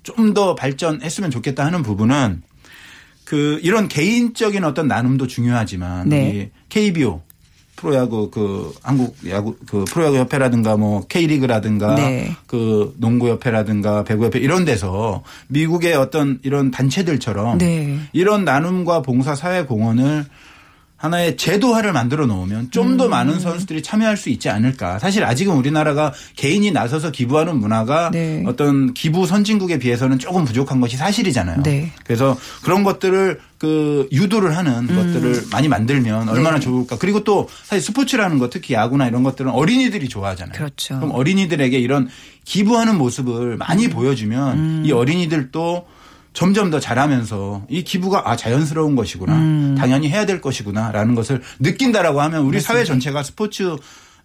좀 0.04 0.34
더 0.34 0.54
발전했으면 0.56 1.32
좋겠다 1.32 1.66
하는 1.66 1.82
부분은 1.82 2.44
그 3.24 3.60
이런 3.64 3.88
개인적인 3.88 4.64
어떤 4.64 4.88
나눔도 4.88 5.28
중요하지만 5.28 6.10
네. 6.10 6.30
이 6.30 6.50
KBO 6.70 7.22
프로야구 7.76 8.32
그 8.32 8.74
한국 8.82 9.16
야구 9.30 9.56
그 9.68 9.86
프로야구 9.86 10.18
협회라든가 10.18 10.78
뭐 10.78 11.06
K리그라든가 11.08 11.96
네. 11.96 12.36
그 12.48 12.94
농구 12.98 13.30
협회라든가 13.30 14.04
배구 14.04 14.26
협회 14.26 14.40
이런 14.40 14.66
데서 14.66 15.24
미국의 15.48 15.96
어떤 15.96 16.40
이런 16.44 16.72
단체들처럼 16.72 17.58
네. 17.58 18.00
이런 18.14 18.46
나눔과 18.46 19.02
봉사 19.02 19.36
사회 19.36 19.64
공헌을 19.64 20.26
하나의 20.98 21.36
제도화를 21.36 21.92
만들어 21.92 22.26
놓으면 22.26 22.72
좀 22.72 22.94
음. 22.94 22.98
더 22.98 23.10
많은 23.10 23.40
선수들이 23.40 23.84
참여할 23.84 24.16
수 24.16 24.30
있지 24.30 24.50
않을까. 24.50 24.98
사실 24.98 25.26
아직은 25.26 25.54
우리나라가 25.54 26.14
개인이 26.38 26.70
나서서 26.72 27.12
기부하는 27.12 27.58
문화가 27.58 28.12
네. 28.12 28.44
어떤 28.48 28.94
기부 28.94 29.28
선진국에 29.28 29.78
비해서는 29.78 30.20
조금 30.20 30.46
부족한 30.46 30.80
것이 30.80 30.96
사실이잖아요. 30.96 31.64
네. 31.64 31.92
그래서 32.06 32.38
그런 32.64 32.84
것들을 32.84 33.42
그 33.58 34.08
유도를 34.12 34.56
하는 34.56 34.90
음. 34.90 34.96
것들을 34.96 35.48
많이 35.52 35.68
만들면 35.68 36.30
얼마나 36.30 36.60
네. 36.60 36.62
좋을까. 36.62 36.98
그리고 36.98 37.24
또 37.26 37.50
사실 37.64 37.86
스포츠라는 37.86 38.40
것 38.40 38.50
특히 38.50 38.74
야구나 38.74 39.08
이런 39.08 39.24
것들은 39.24 39.52
어린이들이 39.52 40.08
좋아하잖아요. 40.08 40.54
그렇죠. 40.54 40.98
럼 41.00 41.12
어린이들에게 41.12 41.78
이런 41.78 42.08
기부하는 42.46 42.98
모습을 42.98 43.54
음. 43.54 43.58
많이 43.58 43.90
보여주면 43.90 44.86
이 44.86 44.92
어린이들도 44.94 45.95
점점 46.36 46.70
더 46.70 46.80
잘하면서 46.80 47.64
이 47.70 47.84
기부가 47.84 48.30
아 48.30 48.36
자연스러운 48.36 48.96
것이구나 48.96 49.34
음. 49.34 49.76
당연히 49.80 50.10
해야 50.10 50.26
될 50.26 50.42
것이구나라는 50.42 51.16
것을 51.16 51.42
느낀다라고 51.60 52.22
하면 52.22 52.44
우리 52.44 52.60
사회 52.60 52.84
전체가 52.84 53.24
스포츠 53.24 53.78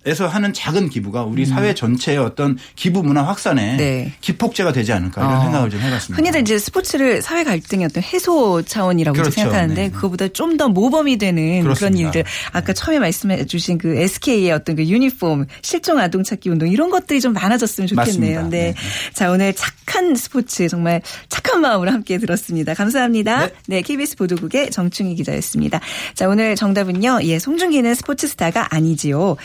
에서 0.06 0.26
하는 0.26 0.52
작은 0.54 0.88
기부가 0.88 1.24
우리 1.24 1.44
사회 1.44 1.74
전체의 1.74 2.16
어떤 2.18 2.56
기부 2.74 3.02
문화 3.02 3.22
확산에 3.22 3.72
음. 3.72 3.76
네. 3.76 4.12
기폭제가 4.22 4.72
되지 4.72 4.92
않을까 4.92 5.20
이런 5.20 5.36
어. 5.36 5.42
생각을 5.42 5.70
좀 5.70 5.80
해봤습니다. 5.80 6.16
흔히들 6.16 6.40
이제 6.40 6.58
스포츠를 6.58 7.20
사회 7.20 7.44
갈등의 7.44 7.84
어떤 7.86 8.02
해소 8.02 8.62
차원이라고 8.62 9.14
그렇죠. 9.14 9.30
생각하는데 9.30 9.82
네. 9.82 9.90
그거보다 9.90 10.28
좀 10.28 10.50
더 10.56 10.68
모범이 10.68 11.16
되는 11.16 11.62
그런 11.62 11.74
그렇습니다. 11.74 12.08
일들 12.08 12.24
아까 12.52 12.72
처음에 12.72 12.98
말씀해 12.98 13.46
주신 13.46 13.78
그 13.78 13.96
SK의 13.96 14.50
어떤 14.52 14.76
그 14.76 14.84
유니폼 14.84 15.46
실종 15.62 15.98
아동 15.98 16.22
찾기 16.22 16.50
운동 16.50 16.68
이런 16.68 16.90
것들이 16.90 17.20
좀 17.20 17.32
많아졌으면 17.32 17.86
좋겠네요. 17.86 18.48
네. 18.48 18.72
네. 18.72 18.74
자, 19.14 19.30
오늘 19.30 19.54
착한 19.54 20.14
스포츠 20.16 20.68
정말 20.68 21.00
착한 21.28 21.60
마음으로 21.60 21.90
함께 21.92 22.18
들었습니다. 22.18 22.74
감사합니다. 22.74 23.46
네. 23.46 23.52
네. 23.68 23.82
KBS 23.82 24.16
보도국의 24.16 24.70
정충희 24.70 25.14
기자였습니다. 25.14 25.80
자, 26.14 26.28
오늘 26.28 26.56
정답은요. 26.56 27.20
예, 27.22 27.38
송중기는 27.38 27.94
스포츠 27.94 28.26
스타가 28.26 28.74
아니지요. 28.74 29.36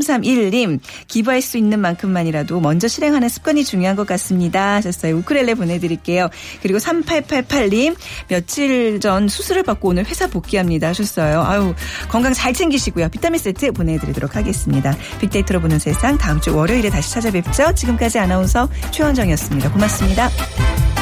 8331님 0.00 0.80
기부할 1.08 1.42
수 1.42 1.58
있는 1.58 1.80
만큼만이라도 1.80 2.60
먼저 2.60 2.88
실행하는 2.88 3.28
습관이 3.28 3.64
중요한 3.64 3.96
것 3.96 4.06
같습니다. 4.06 4.74
하셨어요. 4.76 5.16
우크렐레 5.16 5.54
보내드릴게요. 5.54 6.28
그리고 6.62 6.78
3888님 6.78 7.96
며칠 8.28 9.00
전 9.00 9.28
수술을 9.28 9.62
받고 9.62 9.88
오늘 9.88 10.06
회사 10.06 10.26
복귀합니다. 10.26 10.88
하셨어요. 10.88 11.42
아유 11.42 11.74
건강 12.08 12.32
잘 12.32 12.52
챙기시고요. 12.52 13.08
비타민 13.08 13.40
세트 13.40 13.72
보내드리도록 13.72 14.36
하겠습니다. 14.36 14.96
빅데이터로 15.20 15.60
보는 15.60 15.78
세상 15.78 16.18
다음 16.18 16.40
주 16.40 16.56
월요일에 16.56 16.90
다시 16.90 17.12
찾아뵙죠. 17.12 17.74
지금까지 17.74 18.18
아나운서 18.18 18.68
최원정이었습니다. 18.90 19.72
고맙습니다. 19.72 20.93